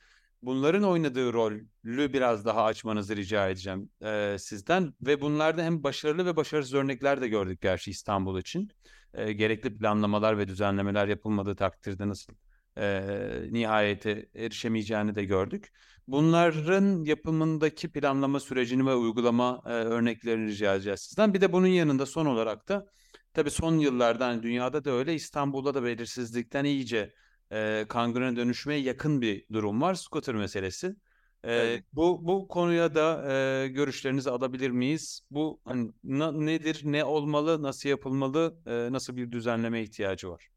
Bunların 0.43 0.83
oynadığı 0.83 1.33
rolü 1.33 2.13
biraz 2.13 2.45
daha 2.45 2.65
açmanızı 2.65 3.17
rica 3.17 3.49
edeceğim 3.49 3.91
e, 4.03 4.37
sizden 4.39 4.95
ve 5.01 5.21
bunlarda 5.21 5.63
hem 5.63 5.83
başarılı 5.83 6.27
ve 6.27 6.37
başarısız 6.37 6.75
örnekler 6.75 7.21
de 7.21 7.29
gördük 7.29 7.61
gerçi 7.61 7.91
İstanbul 7.91 8.41
için. 8.41 8.71
E, 9.15 9.33
gerekli 9.33 9.79
planlamalar 9.79 10.39
ve 10.39 10.49
düzenlemeler 10.49 11.09
yapılmadığı 11.09 11.57
takdirde 11.57 12.09
nasıl 12.09 12.33
e, 12.79 13.03
nihayete 13.51 14.29
erişemeyeceğini 14.35 15.15
de 15.15 15.25
gördük. 15.25 15.73
Bunların 16.07 17.05
yapımındaki 17.05 17.93
planlama 17.93 18.41
sürecini 18.41 18.87
ve 18.87 18.95
uygulama 18.95 19.63
e, 19.67 19.69
örneklerini 19.71 20.47
rica 20.51 20.75
edeceğiz 20.75 21.01
sizden. 21.01 21.35
Bir 21.35 21.41
de 21.41 21.53
bunun 21.53 21.67
yanında 21.67 22.07
son 22.07 22.27
olarak 22.27 22.69
da 22.69 22.87
tabii 23.35 23.51
son 23.51 23.79
yıllardan 23.79 24.43
dünyada 24.43 24.85
da 24.85 24.91
öyle 24.91 25.15
İstanbul'da 25.15 25.75
da 25.75 25.83
belirsizlikten 25.85 26.65
iyice 26.65 27.13
e, 27.53 27.87
kangrene 27.89 28.37
dönüşmeye 28.37 28.81
yakın 28.81 29.21
bir 29.21 29.47
durum 29.53 29.81
var. 29.83 29.95
Scooter 29.95 30.35
meselesi. 30.35 30.97
E, 31.45 31.49
Evet. 31.55 31.85
bu 31.93 32.27
bu 32.27 32.49
konuya 32.49 32.95
da 32.95 33.33
e, 33.65 33.69
görüşlerinizi 33.69 34.31
alabilir 34.31 34.71
miyiz? 34.71 35.21
Bu 35.31 35.61
hani, 35.65 35.93
na- 36.05 36.33
nedir, 36.33 36.81
ne 36.85 37.05
olmalı, 37.05 37.63
nasıl 37.63 37.89
yapılmalı, 37.89 38.59
e, 38.67 38.93
nasıl 38.93 39.17
bir 39.17 39.33
düzenleme 39.33 39.83
ihtiyacı 39.83 40.29
var? 40.31 40.49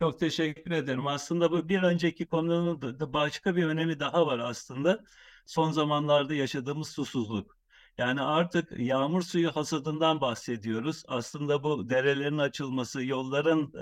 Çok 0.00 0.18
teşekkür 0.20 0.70
ederim. 0.70 1.06
Aslında 1.06 1.50
bu 1.52 1.68
bir 1.68 1.82
önceki 1.82 2.26
konunun 2.26 2.82
da 2.82 3.12
başka 3.12 3.56
bir 3.56 3.64
önemi 3.64 4.00
daha 4.00 4.26
var 4.26 4.38
aslında. 4.38 5.04
Son 5.46 5.70
zamanlarda 5.72 6.34
yaşadığımız 6.34 6.88
susuzluk. 6.88 7.58
Yani 7.98 8.20
artık 8.22 8.78
yağmur 8.78 9.22
suyu 9.22 9.56
hasadından 9.56 10.20
bahsediyoruz. 10.20 11.02
Aslında 11.08 11.62
bu 11.62 11.90
derelerin 11.90 12.38
açılması, 12.38 13.04
yolların 13.04 13.72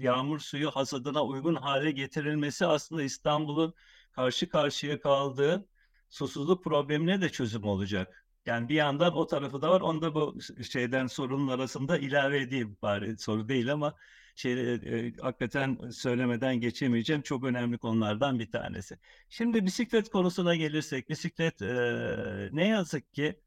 e, 0.00 0.04
yağmur 0.04 0.38
suyu 0.38 0.70
hasadına 0.70 1.24
uygun 1.24 1.54
hale 1.54 1.90
getirilmesi 1.90 2.66
aslında 2.66 3.02
İstanbul'un 3.02 3.74
karşı 4.12 4.48
karşıya 4.48 5.00
kaldığı 5.00 5.68
susuzluk 6.08 6.64
problemine 6.64 7.20
de 7.20 7.28
çözüm 7.28 7.64
olacak. 7.64 8.26
Yani 8.46 8.68
bir 8.68 8.74
yandan 8.74 9.16
o 9.16 9.26
tarafı 9.26 9.62
da 9.62 9.70
var. 9.70 9.80
Onu 9.80 10.02
da 10.02 10.14
bu 10.14 10.38
şeyden 10.70 11.06
sorunun 11.06 11.48
arasında 11.48 11.98
ilave 11.98 12.40
edeyim 12.40 12.78
bari 12.82 13.18
soru 13.18 13.48
değil 13.48 13.72
ama 13.72 13.94
şey, 14.38 14.74
e, 14.74 15.12
hakikaten 15.20 15.90
söylemeden 15.90 16.60
geçemeyeceğim 16.60 17.22
çok 17.22 17.44
önemli 17.44 17.78
konulardan 17.78 18.38
bir 18.38 18.50
tanesi. 18.50 18.98
Şimdi 19.28 19.66
bisiklet 19.66 20.10
konusuna 20.10 20.56
gelirsek, 20.56 21.08
bisiklet 21.08 21.62
e, 21.62 22.48
ne 22.52 22.68
yazık 22.68 23.12
ki 23.14 23.40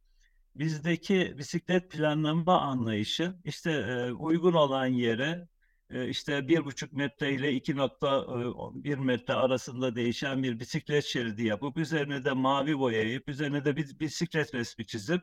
bizdeki 0.56 1.36
bisiklet 1.38 1.91
planlama 1.91 2.62
anlayışı 2.62 3.36
işte 3.43 3.71
e, 3.71 4.12
uygun 4.12 4.54
olan 4.54 4.86
yere 4.86 5.47
e, 5.89 6.08
işte 6.10 6.47
bir 6.47 6.65
buçuk 6.65 6.93
metre 6.93 7.34
ile 7.34 7.54
2.1 7.54 8.95
metre 8.99 9.34
arasında 9.34 9.95
değişen 9.95 10.43
bir 10.43 10.60
bisiklet 10.60 11.06
şeridi 11.06 11.43
yapıp 11.45 11.77
üzerine 11.77 12.25
de 12.25 12.32
mavi 12.32 12.80
boyayıp 12.80 13.30
üzerine 13.30 13.65
de 13.65 13.75
bir 13.75 13.99
bisiklet 13.99 14.54
resmi 14.54 14.86
çizip 14.86 15.21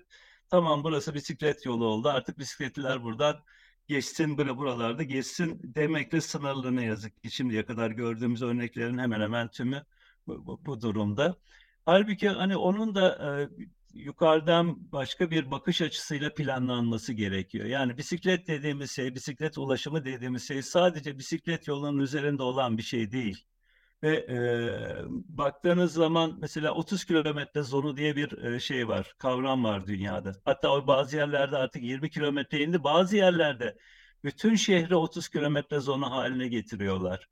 tamam 0.50 0.84
burası 0.84 1.14
bisiklet 1.14 1.66
yolu 1.66 1.86
oldu 1.86 2.08
artık 2.08 2.38
bisikletliler 2.38 3.02
buradan 3.02 3.44
geçsin 3.88 4.38
böyle 4.38 4.56
buralarda 4.56 5.02
geçsin 5.02 5.60
demekle 5.64 6.20
sınırlı 6.20 6.76
ne 6.76 6.84
yazık 6.84 7.22
ki 7.22 7.30
şimdiye 7.30 7.64
kadar 7.64 7.90
gördüğümüz 7.90 8.42
örneklerin 8.42 8.98
hemen 8.98 9.20
hemen 9.20 9.48
tümü 9.48 9.84
bu, 10.26 10.46
bu, 10.46 10.66
bu 10.66 10.80
durumda. 10.80 11.36
Halbuki 11.86 12.28
hani 12.28 12.56
onun 12.56 12.94
da 12.94 13.18
e, 13.26 13.48
yukarıdan 13.94 14.92
başka 14.92 15.30
bir 15.30 15.50
bakış 15.50 15.82
açısıyla 15.82 16.34
planlanması 16.34 17.12
gerekiyor. 17.12 17.66
Yani 17.66 17.98
bisiklet 17.98 18.46
dediğimiz 18.46 18.90
şey, 18.90 19.14
bisiklet 19.14 19.58
ulaşımı 19.58 20.04
dediğimiz 20.04 20.48
şey 20.48 20.62
sadece 20.62 21.18
bisiklet 21.18 21.68
yolunun 21.68 21.98
üzerinde 21.98 22.42
olan 22.42 22.78
bir 22.78 22.82
şey 22.82 23.12
değil. 23.12 23.44
Ve 24.02 24.16
e, 24.16 24.38
baktığınız 25.08 25.92
zaman 25.92 26.38
mesela 26.40 26.74
30 26.74 27.04
kilometre 27.04 27.62
zonu 27.62 27.96
diye 27.96 28.16
bir 28.16 28.44
e, 28.44 28.60
şey 28.60 28.88
var, 28.88 29.14
kavram 29.18 29.64
var 29.64 29.86
dünyada. 29.86 30.32
Hatta 30.44 30.70
o 30.70 30.86
bazı 30.86 31.16
yerlerde 31.16 31.56
artık 31.56 31.82
20 31.82 32.10
kilometre 32.10 32.60
indi, 32.62 32.84
bazı 32.84 33.16
yerlerde 33.16 33.76
bütün 34.24 34.54
şehri 34.54 34.96
30 34.96 35.28
kilometre 35.28 35.80
zonu 35.80 36.10
haline 36.10 36.48
getiriyorlar. 36.48 37.28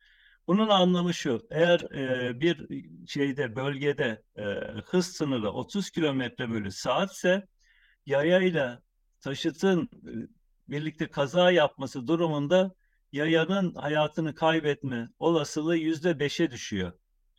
Bunun 0.47 0.69
anlamı 0.69 1.15
şu, 1.15 1.47
eğer 1.51 1.81
e, 1.81 2.41
bir 2.41 2.69
şeyde 3.07 3.57
bölgede 3.57 4.23
e, 4.37 4.43
hız 4.85 5.07
sınırı 5.07 5.51
30 5.51 5.91
kilometre 5.91 6.51
bölü 6.51 6.71
saatse 6.71 7.47
yayayla 8.07 8.83
taşıtın 9.21 9.91
birlikte 10.69 11.07
kaza 11.11 11.51
yapması 11.51 12.07
durumunda 12.07 12.75
yayanın 13.17 13.75
hayatını 13.75 14.35
kaybetme 14.35 15.09
olasılığı 15.19 15.77
yüzde 15.77 16.21
beşe 16.21 16.51
düşüyor. 16.51 16.93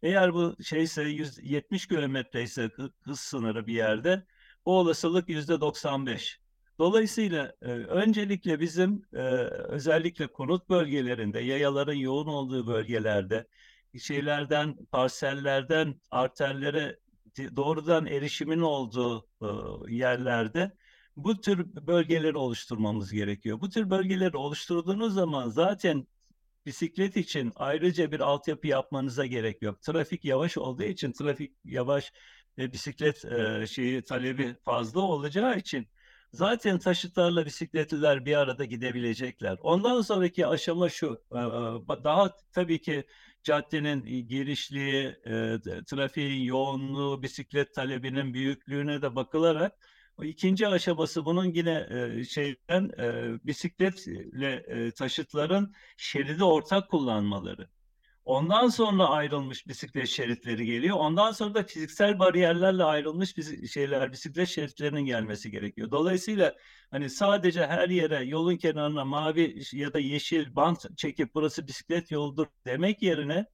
Eğer 0.04 0.34
bu 0.34 0.56
şeyse 0.64 1.04
170 1.04 1.88
kilometre 1.88 2.44
ise 2.44 2.70
hız 3.02 3.20
sınırı 3.20 3.68
bir 3.68 3.74
yerde 3.74 4.26
o 4.66 4.80
olasılık 4.80 5.30
yüzde 5.30 5.62
95. 5.62 6.40
Dolayısıyla 6.80 7.54
e, 7.62 7.66
öncelikle 7.72 8.60
bizim 8.60 9.02
e, 9.14 9.22
özellikle 9.68 10.28
konut 10.28 10.70
bölgelerinde, 10.70 11.40
yayaların 11.40 11.94
yoğun 11.94 12.28
olduğu 12.28 12.68
bölgelerde, 12.68 13.48
şeylerden, 14.00 14.76
parsellerden 14.92 16.02
arterlere 16.12 17.00
doğrudan 17.56 18.06
erişimin 18.06 18.62
olduğu 18.62 19.28
e, 19.42 19.48
yerlerde 19.96 20.72
bu 21.18 21.42
tür 21.42 21.76
bölgeleri 21.88 22.38
oluşturmamız 22.38 23.12
gerekiyor. 23.14 23.62
Bu 23.62 23.70
tür 23.70 23.90
bölgeleri 23.90 24.38
oluşturduğunuz 24.38 25.14
zaman 25.14 25.50
zaten 25.50 26.08
bisiklet 26.66 27.18
için 27.18 27.54
ayrıca 27.56 28.12
bir 28.12 28.20
altyapı 28.20 28.68
yapmanıza 28.68 29.26
gerek 29.26 29.62
yok. 29.62 29.82
Trafik 29.82 30.26
yavaş 30.26 30.58
olduğu 30.58 30.84
için 30.84 31.12
trafik 31.12 31.54
yavaş 31.66 32.14
ve 32.58 32.74
bisiklet 32.74 33.26
e, 33.26 33.68
şeyi 33.68 34.02
talebi 34.04 34.56
fazla 34.66 35.02
olacağı 35.02 35.58
için 35.58 35.88
zaten 36.34 36.80
taşıtlarla 36.80 37.46
bisikletliler 37.46 38.26
bir 38.26 38.36
arada 38.36 38.66
gidebilecekler. 38.66 39.58
Ondan 39.62 40.02
sonraki 40.02 40.48
aşama 40.48 40.90
şu. 40.90 41.24
e, 41.36 41.38
e, 41.40 42.04
Daha 42.04 42.32
tabii 42.52 42.82
ki 42.82 43.04
caddenin 43.44 44.28
genişliği, 44.28 45.16
e, 45.26 45.58
trafiğin 45.88 46.44
yoğunluğu, 46.44 47.24
bisiklet 47.24 47.74
talebinin 47.76 48.34
büyüklüğüne 48.34 49.02
de 49.02 49.16
bakılarak 49.16 49.74
ikinci 50.24 50.68
aşaması 50.68 51.26
bunun 51.26 51.46
yine 51.46 51.88
e, 51.90 52.24
şeyden 52.24 52.92
e, 53.00 53.38
bisikletle 53.48 54.54
e, 54.68 54.92
taşıtların 54.92 55.74
şeridi 55.98 56.44
ortak 56.44 56.90
kullanmaları. 56.90 57.70
Ondan 58.28 58.68
sonra 58.68 59.10
ayrılmış 59.10 59.68
bisiklet 59.68 60.08
şeritleri 60.08 60.66
geliyor. 60.66 60.98
Ondan 61.00 61.32
sonra 61.32 61.54
da 61.54 61.64
fiziksel 61.64 62.20
bariyerlerle 62.20 62.84
ayrılmış 62.84 63.36
şeyler, 63.74 64.12
bisiklet 64.12 64.48
şeritlerinin 64.48 65.06
gelmesi 65.06 65.52
gerekiyor. 65.52 65.92
Dolayısıyla 65.92 66.56
hani 66.92 67.10
sadece 67.10 67.68
her 67.68 67.90
yere 67.90 68.24
yolun 68.24 68.58
kenarına 68.58 69.06
mavi 69.06 69.62
ya 69.72 69.94
da 69.94 70.00
yeşil 70.00 70.56
bant 70.56 70.98
çekip 70.98 71.36
burası 71.36 71.68
bisiklet 71.68 72.12
yoludur 72.12 72.48
demek 72.66 73.02
yerine 73.02 73.46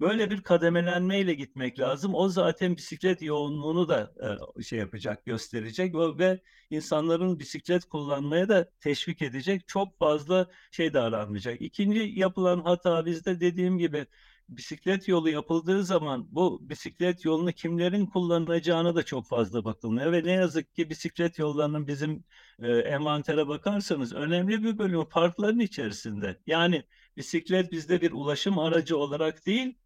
böyle 0.00 0.30
bir 0.30 0.42
kademelenmeyle 0.42 1.34
gitmek 1.34 1.80
lazım. 1.80 2.14
O 2.14 2.28
zaten 2.28 2.76
bisiklet 2.76 3.22
yoğunluğunu 3.22 3.88
da 3.88 4.12
e, 4.58 4.62
şey 4.62 4.78
yapacak, 4.78 5.24
gösterecek 5.26 5.94
ve, 5.94 6.40
insanların 6.70 7.38
bisiklet 7.38 7.84
kullanmaya 7.84 8.48
da 8.48 8.70
teşvik 8.80 9.22
edecek. 9.22 9.68
Çok 9.68 9.98
fazla 9.98 10.50
şey 10.70 10.94
de. 10.94 11.56
İkinci 11.60 11.98
yapılan 11.98 12.60
hata 12.60 13.06
bizde 13.06 13.40
dediğim 13.40 13.78
gibi 13.78 14.06
bisiklet 14.50 15.08
yolu 15.08 15.30
yapıldığı 15.30 15.84
zaman 15.84 16.26
bu 16.30 16.68
bisiklet 16.68 17.24
yolunu 17.24 17.52
kimlerin 17.52 18.06
kullanacağına 18.06 18.94
da 18.94 19.02
çok 19.02 19.26
fazla 19.28 19.64
bakılmıyor 19.64 20.12
ve 20.12 20.24
ne 20.24 20.32
yazık 20.32 20.74
ki 20.74 20.90
bisiklet 20.90 21.38
yollarının 21.38 21.86
bizim 21.86 22.24
e, 22.58 22.72
envantere 22.72 23.48
bakarsanız 23.48 24.12
önemli 24.12 24.62
bir 24.62 24.78
bölümü 24.78 25.08
parkların 25.08 25.58
içerisinde. 25.58 26.40
Yani 26.46 26.84
bisiklet 27.16 27.72
bizde 27.72 28.00
bir 28.00 28.12
ulaşım 28.12 28.58
aracı 28.58 28.96
olarak 28.96 29.46
değil, 29.46 29.78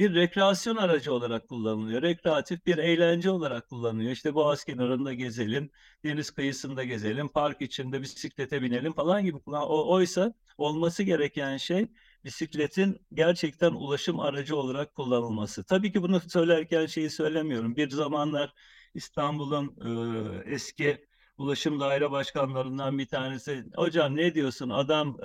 bir 0.00 0.14
rekreasyon 0.14 0.76
aracı 0.76 1.12
olarak 1.14 1.48
kullanılıyor. 1.48 2.02
Rekreatif 2.02 2.66
bir 2.66 2.78
eğlence 2.78 3.30
olarak 3.30 3.68
kullanılıyor. 3.68 4.10
İşte 4.10 4.34
boğaz 4.34 4.64
kenarında 4.64 5.14
gezelim, 5.14 5.70
deniz 6.04 6.30
kıyısında 6.30 6.84
gezelim, 6.84 7.28
park 7.28 7.62
içinde 7.62 8.02
bisiklete 8.02 8.62
binelim 8.62 8.92
falan 8.92 9.24
gibi. 9.24 9.36
O, 9.46 9.94
oysa 9.94 10.34
olması 10.58 11.02
gereken 11.02 11.56
şey 11.56 11.86
bisikletin 12.24 13.06
gerçekten 13.14 13.70
ulaşım 13.72 14.20
aracı 14.20 14.56
olarak 14.56 14.94
kullanılması. 14.94 15.64
Tabii 15.64 15.92
ki 15.92 16.02
bunu 16.02 16.20
söylerken 16.20 16.86
şeyi 16.86 17.10
söylemiyorum. 17.10 17.76
Bir 17.76 17.90
zamanlar 17.90 18.52
İstanbul'un 18.94 19.76
e, 20.46 20.52
eski 20.54 21.06
ulaşım 21.38 21.80
daire 21.80 22.10
başkanlarından 22.10 22.98
bir 22.98 23.06
tanesi 23.06 23.64
hocam 23.76 24.16
ne 24.16 24.34
diyorsun 24.34 24.70
adam 24.70 25.16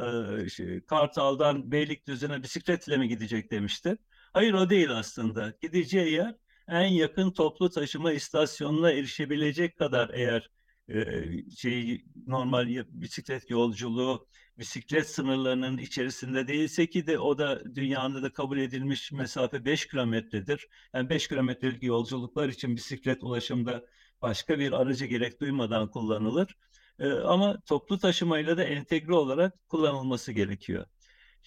e, 0.46 0.50
şey, 0.50 0.82
Kartal'dan 0.86 1.72
Beylikdüzü'ne 1.72 2.44
bisikletle 2.44 2.98
mi 2.98 3.08
gidecek 3.08 3.52
demişti. 3.52 3.98
Hayır 4.36 4.54
o 4.54 4.70
değil 4.70 4.92
aslında. 4.92 5.54
Gideceği 5.62 6.14
yer 6.14 6.36
en 6.68 6.88
yakın 6.88 7.32
toplu 7.32 7.70
taşıma 7.70 8.12
istasyonuna 8.12 8.92
erişebilecek 8.92 9.78
kadar 9.78 10.10
eğer 10.14 10.52
e, 10.90 11.50
şey 11.58 12.06
normal 12.28 12.68
bisiklet 12.90 13.50
yolculuğu 13.50 14.28
bisiklet 14.58 15.10
sınırlarının 15.10 15.78
içerisinde 15.78 16.48
değilse 16.48 16.88
ki 16.90 17.08
de 17.08 17.20
o 17.20 17.38
da 17.38 17.76
dünyada 17.76 18.24
da 18.24 18.34
kabul 18.34 18.58
edilmiş 18.58 19.12
mesafe 19.12 19.66
5 19.66 19.88
kilometredir. 19.88 20.68
Yani 20.94 21.10
5 21.10 21.28
kilometrelik 21.28 21.84
yolculuklar 21.84 22.50
için 22.50 22.76
bisiklet 22.76 23.24
ulaşımda 23.24 23.86
başka 24.22 24.60
bir 24.60 24.72
aracı 24.72 25.06
gerek 25.06 25.42
duymadan 25.42 25.92
kullanılır. 25.92 26.58
E, 27.00 27.10
ama 27.12 27.62
toplu 27.66 28.00
taşımayla 28.00 28.58
da 28.58 28.64
entegre 28.64 29.14
olarak 29.14 29.70
kullanılması 29.70 30.32
gerekiyor. 30.32 30.86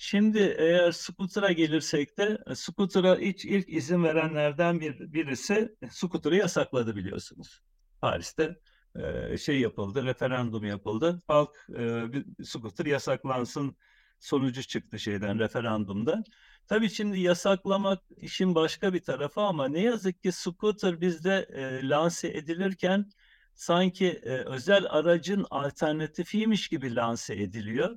Şimdi 0.00 0.38
eğer 0.58 0.92
scooter'a 0.92 1.52
gelirsek 1.52 2.18
de 2.18 2.38
e, 2.46 2.54
scooter'a 2.54 3.16
ilk, 3.16 3.44
ilk 3.44 3.68
izin 3.68 4.04
verenlerden 4.04 4.80
bir, 4.80 5.12
birisi 5.12 5.76
scooter'ı 5.90 6.36
yasakladı 6.36 6.96
biliyorsunuz. 6.96 7.60
Paris'te 8.00 8.56
e, 8.96 9.38
şey 9.38 9.60
yapıldı, 9.60 10.04
referandum 10.04 10.64
yapıldı. 10.64 11.22
Halk 11.26 11.66
e, 11.78 12.44
scooter 12.44 12.86
yasaklansın 12.86 13.76
sonucu 14.18 14.62
çıktı 14.62 14.98
şeyden 14.98 15.38
referandumda. 15.38 16.24
Tabii 16.66 16.90
şimdi 16.90 17.20
yasaklamak 17.20 18.02
işin 18.16 18.54
başka 18.54 18.94
bir 18.94 19.00
tarafı 19.00 19.40
ama 19.40 19.68
ne 19.68 19.80
yazık 19.80 20.22
ki 20.22 20.32
scooter 20.32 21.00
bizde 21.00 21.48
e, 21.52 21.88
lanse 21.88 22.28
edilirken 22.28 23.10
sanki 23.54 24.06
e, 24.06 24.30
özel 24.30 24.86
aracın 24.88 25.46
alternatifiymiş 25.50 26.68
gibi 26.68 26.94
lanse 26.94 27.34
ediliyor. 27.34 27.96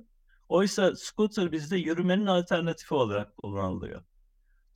Oysa 0.52 0.96
scooter 0.96 1.52
bizde 1.52 1.76
yürümenin 1.76 2.26
alternatifi 2.26 2.94
olarak 2.94 3.36
kullanılıyor. 3.36 4.02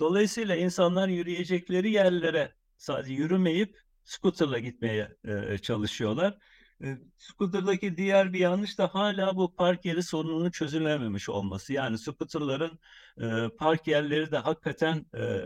Dolayısıyla 0.01 0.57
insanlar 0.57 1.09
yürüyecekleri 1.09 1.91
yerlere 1.91 2.55
sadece 2.77 3.13
yürümeyip 3.13 3.81
scooterla 4.05 4.59
gitmeye 4.59 5.17
e, 5.25 5.59
çalışıyorlar. 5.59 6.39
E, 6.85 6.99
scooter'daki 7.19 7.97
diğer 7.97 8.33
bir 8.33 8.39
yanlış 8.39 8.79
da 8.79 8.95
hala 8.95 9.37
bu 9.37 9.57
park 9.57 9.85
yeri 9.85 10.03
sorununun 10.03 10.51
çözülememiş 10.51 11.29
olması. 11.29 11.73
Yani 11.73 11.99
scooter'ların 11.99 12.79
e, 13.21 13.49
park 13.59 13.87
yerleri 13.87 14.33
de 14.33 14.39
hakikaten 14.39 15.07
e, 15.17 15.43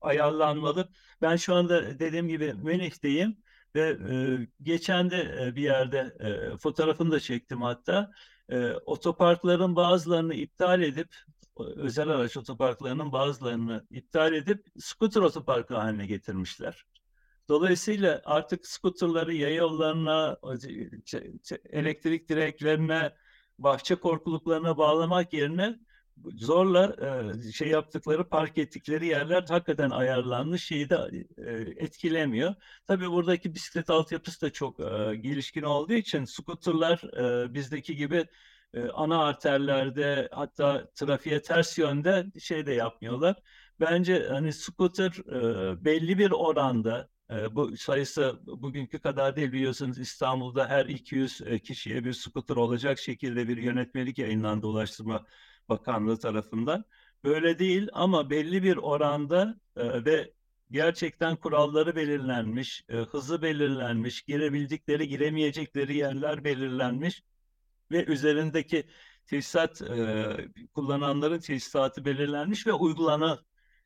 ayarlanmalı. 0.00 0.88
Ben 1.22 1.36
şu 1.36 1.54
anda 1.54 1.98
dediğim 1.98 2.28
gibi 2.28 2.54
Münih'teyim 2.54 3.36
ve 3.74 3.98
e, 4.10 4.14
geçen 4.62 5.10
de 5.10 5.36
e, 5.42 5.56
bir 5.56 5.62
yerde 5.62 6.16
e, 6.20 6.56
fotoğrafını 6.58 7.12
da 7.12 7.20
çektim 7.20 7.62
hatta 7.62 8.10
e, 8.48 8.72
otoparkların 8.72 9.76
bazılarını 9.76 10.34
iptal 10.34 10.82
edip 10.82 11.16
özel 11.56 12.08
araç 12.08 12.36
otoparklarının 12.36 13.12
bazılarını 13.12 13.86
iptal 13.90 14.32
edip 14.32 14.66
scooter 14.78 15.20
otoparkı 15.20 15.74
haline 15.74 16.06
getirmişler. 16.06 16.84
Dolayısıyla 17.48 18.22
artık 18.24 18.66
skuterları 18.66 19.34
yaya 19.34 19.54
yollarına, 19.54 20.36
elektrik 21.70 22.28
direklerine, 22.28 23.12
bahçe 23.58 23.94
korkuluklarına 23.94 24.78
bağlamak 24.78 25.32
yerine 25.32 25.78
zorla 26.36 26.96
e, 27.48 27.52
şey 27.52 27.68
yaptıkları, 27.68 28.28
park 28.28 28.58
ettikleri 28.58 29.06
yerler 29.06 29.44
hakikaten 29.48 29.90
ayarlanmış, 29.90 30.64
şeyi 30.64 30.90
de 30.90 30.96
e, 31.38 31.52
etkilemiyor. 31.84 32.54
Tabii 32.86 33.10
buradaki 33.10 33.54
bisiklet 33.54 33.90
altyapısı 33.90 34.40
da 34.40 34.50
çok 34.52 34.80
e, 34.80 35.16
gelişkin 35.16 35.62
olduğu 35.62 35.92
için 35.92 36.24
skuterlar 36.24 37.02
bizdeki 37.54 37.96
gibi 37.96 38.26
ana 38.94 39.24
arterlerde 39.24 40.28
hatta 40.32 40.90
trafiğe 40.94 41.42
ters 41.42 41.78
yönde 41.78 42.26
şey 42.40 42.66
de 42.66 42.72
yapmıyorlar. 42.72 43.36
Bence 43.80 44.26
hani 44.28 44.52
scooter 44.52 45.12
belli 45.84 46.18
bir 46.18 46.30
oranda 46.30 47.08
bu 47.50 47.76
sayısı 47.76 48.40
bugünkü 48.46 48.98
kadar 48.98 49.36
değil 49.36 49.52
biliyorsunuz 49.52 49.98
İstanbul'da 49.98 50.68
her 50.68 50.86
200 50.86 51.40
kişiye 51.64 52.04
bir 52.04 52.12
scooter 52.12 52.56
olacak 52.56 52.98
şekilde 52.98 53.48
bir 53.48 53.56
yönetmelik 53.56 54.18
yayınlandı 54.18 54.66
Ulaştırma 54.66 55.24
Bakanlığı 55.68 56.18
tarafından. 56.18 56.84
Böyle 57.24 57.58
değil 57.58 57.88
ama 57.92 58.30
belli 58.30 58.62
bir 58.62 58.76
oranda 58.76 59.60
ve 59.76 60.32
gerçekten 60.70 61.36
kuralları 61.36 61.96
belirlenmiş, 61.96 62.84
hızı 63.10 63.42
belirlenmiş, 63.42 64.22
girebildikleri, 64.22 65.08
giremeyecekleri 65.08 65.96
yerler 65.96 66.44
belirlenmiş 66.44 67.22
ve 67.90 68.04
üzerindeki 68.04 68.84
tesisat 69.26 69.82
kullananların 70.74 71.38
tesisatı 71.38 72.04
belirlenmiş 72.04 72.66
ve 72.66 72.72
uygulanan 72.72 73.38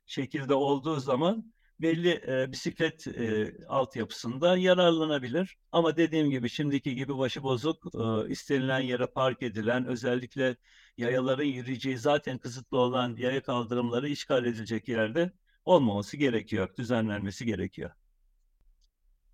şekilde 0.07 0.55
olduğu 0.55 1.01
zaman 1.01 1.53
belli 1.81 2.23
e, 2.29 2.53
bisiklet 2.53 3.07
e, 3.07 3.53
altyapısında 3.69 4.57
yararlanabilir. 4.57 5.57
Ama 5.73 5.97
dediğim 5.97 6.31
gibi 6.31 6.49
şimdiki 6.49 6.95
gibi 6.95 7.19
başı 7.19 7.43
bozuk 7.43 7.83
e, 7.95 8.31
istenilen 8.33 8.81
yere 8.81 9.07
park 9.07 9.43
edilen 9.43 9.87
özellikle 9.87 10.57
yayaların 10.97 11.45
yürüyeceği 11.45 11.99
zaten 11.99 12.39
kısıtlı 12.39 12.79
olan 12.79 13.17
yaya 13.17 13.43
kaldırımları 13.43 14.09
işgal 14.09 14.45
edilecek 14.45 14.89
yerde 14.89 15.33
olmaması 15.65 16.17
gerekiyor, 16.17 16.69
düzenlenmesi 16.79 17.47
gerekiyor. 17.47 17.91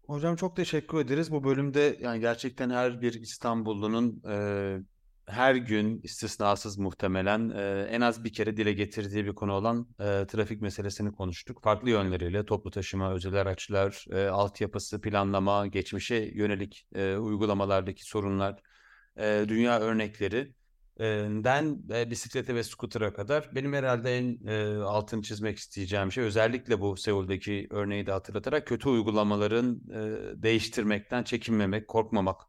Hocam 0.06 0.36
çok 0.36 0.56
teşekkür 0.56 0.98
ederiz. 0.98 1.32
Bu 1.32 1.44
bölümde 1.44 1.98
yani 2.00 2.20
gerçekten 2.20 2.70
her 2.70 3.02
bir 3.02 3.14
İstanbullunun 3.14 4.22
e, 4.28 4.36
her 5.26 5.54
gün 5.54 6.00
istisnasız 6.02 6.78
muhtemelen 6.78 7.50
e, 7.50 7.86
en 7.90 8.00
az 8.00 8.24
bir 8.24 8.32
kere 8.32 8.56
dile 8.56 8.72
getirdiği 8.72 9.24
bir 9.24 9.34
konu 9.34 9.52
olan 9.52 9.88
e, 10.00 10.26
trafik 10.26 10.62
meselesini 10.62 11.12
konuştuk. 11.12 11.62
Farklı 11.62 11.90
yönleriyle 11.90 12.44
toplu 12.44 12.70
taşıma, 12.70 13.12
özel 13.12 13.34
araçlar, 13.34 14.04
e, 14.12 14.28
altyapısı, 14.28 15.00
planlama, 15.00 15.66
geçmişe 15.66 16.16
yönelik 16.34 16.86
e, 16.94 17.16
uygulamalardaki 17.16 18.04
sorunlar, 18.04 18.60
e, 19.16 19.44
dünya 19.48 19.80
örnekleri 19.80 20.54
den 21.44 21.78
e, 21.94 22.10
bisiklete 22.10 22.54
ve 22.54 22.62
scooter'a 22.62 23.14
kadar 23.14 23.50
benim 23.54 23.72
herhalde 23.72 24.18
en 24.18 24.46
e, 24.46 24.76
altını 24.82 25.22
çizmek 25.22 25.58
isteyeceğim 25.58 26.12
şey 26.12 26.24
özellikle 26.24 26.80
bu 26.80 26.96
Seul'deki 26.96 27.66
örneği 27.70 28.06
de 28.06 28.12
hatırlatarak 28.12 28.66
kötü 28.66 28.88
uygulamaların 28.88 29.80
e, 29.90 30.42
değiştirmekten 30.42 31.22
çekinmemek, 31.22 31.88
korkmamak 31.88 32.40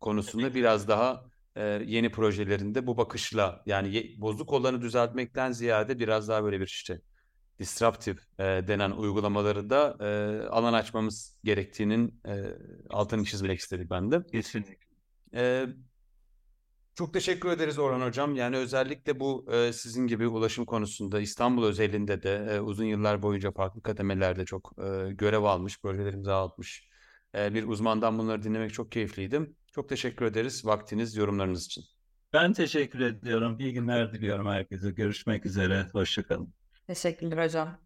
konusunda 0.00 0.54
biraz 0.54 0.88
daha 0.88 1.31
e, 1.56 1.62
yeni 1.86 2.10
projelerinde 2.10 2.86
bu 2.86 2.96
bakışla 2.96 3.62
yani 3.66 4.14
bozuk 4.18 4.52
olanı 4.52 4.82
düzeltmekten 4.82 5.52
ziyade 5.52 5.98
biraz 5.98 6.28
daha 6.28 6.44
böyle 6.44 6.60
bir 6.60 6.66
işte 6.66 7.00
disruptive 7.58 8.20
e, 8.38 8.44
denen 8.44 8.90
uygulamaları 8.90 9.70
da 9.70 9.96
e, 10.00 10.06
alan 10.48 10.72
açmamız 10.72 11.38
gerektiğinin 11.44 12.20
e, 12.26 12.44
altını 12.90 13.24
çizmek 13.24 13.58
istedik 13.58 13.90
ben 13.90 14.10
de. 14.10 14.22
Kesinlikle. 14.32 14.86
E, 15.34 15.66
çok 16.94 17.14
teşekkür 17.14 17.50
ederiz 17.50 17.78
Orhan 17.78 18.06
Hocam. 18.06 18.34
Yani 18.36 18.56
özellikle 18.56 19.20
bu 19.20 19.46
e, 19.52 19.72
sizin 19.72 20.06
gibi 20.06 20.28
ulaşım 20.28 20.64
konusunda 20.64 21.20
İstanbul 21.20 21.64
özelinde 21.64 22.22
de 22.22 22.48
e, 22.50 22.60
uzun 22.60 22.84
yıllar 22.84 23.22
boyunca 23.22 23.52
farklı 23.52 23.82
kademelerde 23.82 24.44
çok 24.44 24.72
e, 24.78 25.12
görev 25.12 25.42
almış, 25.42 25.80
projelerimizi 25.80 26.30
almış 26.30 26.88
e, 27.34 27.54
bir 27.54 27.64
uzmandan 27.64 28.18
bunları 28.18 28.42
dinlemek 28.42 28.72
çok 28.72 28.92
keyifliydi. 28.92 29.54
Çok 29.74 29.88
teşekkür 29.88 30.24
ederiz 30.24 30.66
vaktiniz, 30.66 31.16
yorumlarınız 31.16 31.66
için. 31.66 31.84
Ben 32.32 32.52
teşekkür 32.52 33.00
ediyorum. 33.00 33.60
İyi 33.60 33.72
günler 33.72 34.12
diliyorum 34.12 34.46
herkese. 34.46 34.90
Görüşmek 34.90 35.46
üzere. 35.46 35.86
Hoşçakalın. 35.92 36.54
Teşekkürler 36.86 37.44
hocam. 37.44 37.78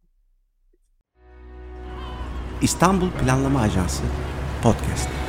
İstanbul 2.62 3.10
Planlama 3.10 3.60
Ajansı 3.60 4.02
Podcast. 4.62 5.25